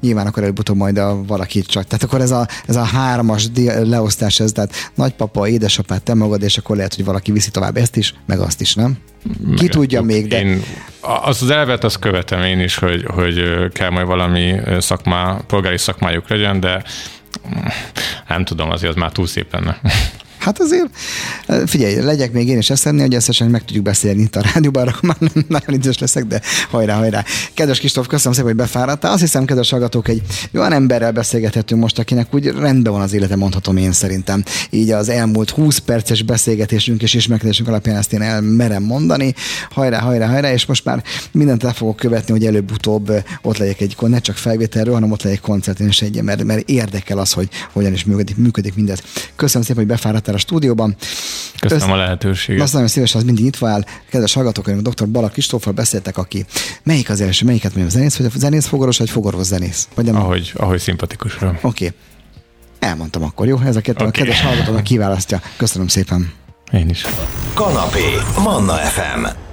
nyilván 0.00 0.26
akkor 0.26 0.42
előbb-utóbb 0.42 0.76
majd 0.76 0.98
a 0.98 1.24
valaki 1.24 1.62
csak. 1.62 1.84
Tehát 1.84 2.02
akkor 2.02 2.20
ez 2.20 2.30
a, 2.30 2.48
ez 2.66 2.76
a 2.76 2.82
hármas 2.82 3.37
di- 3.46 3.88
leosztás, 3.88 4.40
ez 4.40 4.52
tehát 4.52 4.72
nagypapa, 4.94 5.48
édesapád, 5.48 6.02
te 6.02 6.14
magad, 6.14 6.42
és 6.42 6.58
akkor 6.58 6.76
lehet, 6.76 6.94
hogy 6.94 7.04
valaki 7.04 7.32
viszi 7.32 7.50
tovább 7.50 7.76
ezt 7.76 7.96
is, 7.96 8.14
meg 8.26 8.40
azt 8.40 8.60
is, 8.60 8.74
nem? 8.74 8.98
Ki 9.56 9.68
tudja 9.68 10.02
még, 10.02 10.26
de 10.26 10.40
Én 10.40 10.62
azt 11.00 11.42
az 11.42 11.50
elvet 11.50 11.84
azt 11.84 11.98
követem 11.98 12.42
én 12.42 12.60
is, 12.60 12.76
hogy, 12.76 13.04
hogy 13.04 13.42
kell 13.72 13.90
majd 13.90 14.06
valami 14.06 14.54
szakmá, 14.78 15.40
polgári 15.46 15.78
szakmájuk 15.78 16.28
legyen, 16.28 16.60
de 16.60 16.82
nem 18.28 18.44
tudom, 18.44 18.70
azért 18.70 18.92
az 18.92 18.98
már 18.98 19.12
túl 19.12 19.26
szép 19.26 19.52
lenne. 19.52 19.80
Hát 20.38 20.60
azért, 20.60 20.88
figyelj, 21.66 22.00
legyek 22.00 22.32
még 22.32 22.48
én 22.48 22.58
is 22.58 22.70
eszenni, 22.70 23.00
hogy 23.00 23.14
összesen 23.14 23.50
meg 23.50 23.64
tudjuk 23.64 23.84
beszélni 23.84 24.22
itt 24.22 24.36
a 24.36 24.42
rádióban, 24.52 24.88
akkor 24.88 25.02
már 25.02 25.16
nem 25.18 25.44
nagyon 25.48 25.74
idős 25.74 25.98
leszek, 25.98 26.24
de 26.24 26.40
hajrá, 26.70 26.96
hajrá. 26.96 27.24
Kedves 27.54 27.78
Kristóf, 27.78 28.06
köszönöm 28.06 28.32
szépen, 28.32 28.50
hogy 28.50 28.58
befáradtál. 28.58 29.12
Azt 29.12 29.20
hiszem, 29.20 29.44
kedves 29.44 29.70
hallgatók, 29.70 30.08
egy 30.08 30.22
olyan 30.54 30.72
emberrel 30.72 31.12
beszélgethetünk 31.12 31.80
most, 31.80 31.98
akinek 31.98 32.34
úgy 32.34 32.46
rendben 32.46 32.92
van 32.92 33.02
az 33.02 33.12
élete, 33.12 33.36
mondhatom 33.36 33.76
én 33.76 33.92
szerintem. 33.92 34.44
Így 34.70 34.90
az 34.90 35.08
elmúlt 35.08 35.50
20 35.50 35.78
perces 35.78 36.22
beszélgetésünk 36.22 37.02
és 37.02 37.14
ismerkedésünk 37.14 37.68
alapján 37.68 37.96
ezt 37.96 38.12
én 38.12 38.22
elmerem 38.22 38.82
mondani. 38.82 39.34
Hajrá, 39.70 40.00
hajrá, 40.00 40.26
hajrá, 40.26 40.52
és 40.52 40.66
most 40.66 40.84
már 40.84 41.02
mindent 41.32 41.64
el 41.64 41.72
fogok 41.72 41.96
követni, 41.96 42.32
hogy 42.32 42.46
előbb-utóbb 42.46 43.12
ott 43.42 43.56
legyek 43.56 43.80
egy, 43.80 43.96
ne 44.00 44.18
csak 44.18 44.36
felvételről, 44.36 44.94
hanem 44.94 45.10
ott 45.10 45.22
legyek 45.22 45.40
koncerten 45.40 45.88
is 45.88 46.02
egy, 46.02 46.22
mert, 46.22 46.44
mert 46.44 46.68
érdekel 46.68 47.18
az, 47.18 47.32
hogy 47.32 47.48
hogyan 47.72 47.92
is 47.92 48.04
működik, 48.04 48.36
működik 48.36 48.74
mindez. 48.74 49.02
Köszönöm 49.36 49.66
szépen, 49.66 49.84
hogy 49.84 49.92
befáradtál 49.92 50.27
a 50.34 50.38
stúdióban. 50.38 50.96
Köszönöm 51.60 51.84
Össz- 51.84 51.94
a 51.94 51.96
lehetőséget. 51.96 52.62
azt 52.62 52.72
nagyon 52.72 52.88
szívesen, 52.88 53.20
az 53.20 53.26
mindig 53.26 53.44
nyitva 53.44 53.68
áll. 53.68 53.84
Kedves 54.10 54.32
hallgatók, 54.32 54.66
a 54.66 54.72
dr. 54.72 55.08
Balak 55.08 55.32
Kristóffal 55.32 55.72
beszéltek, 55.72 56.18
aki 56.18 56.44
melyik 56.82 57.10
az 57.10 57.20
első, 57.20 57.44
melyiket 57.44 57.74
mondjam, 57.74 58.00
zenész, 58.00 58.16
vagy 58.16 58.30
zenész 58.40 58.66
fogoros, 58.66 58.98
vagy 58.98 59.10
fogorvos 59.10 59.46
zenész? 59.46 59.88
Vagy 59.94 60.04
nem? 60.04 60.16
Ahogy, 60.16 60.52
ahogy 60.56 60.78
szimpatikusra. 60.78 61.48
Oké. 61.48 61.86
Okay. 61.86 61.98
Elmondtam 62.78 63.22
akkor, 63.22 63.46
jó? 63.46 63.58
Ez 63.60 63.76
a 63.76 63.80
kettő, 63.80 64.04
okay. 64.04 64.06
a 64.06 64.08
Oké. 64.08 64.18
kedves 64.18 64.40
hallgatónak 64.40 64.82
kiválasztja. 64.82 65.40
Köszönöm 65.56 65.88
szépen. 65.88 66.32
Én 66.72 66.88
is. 66.88 67.04
Kanapé. 67.54 68.04
Manna 68.42 68.74
FM. 68.74 69.47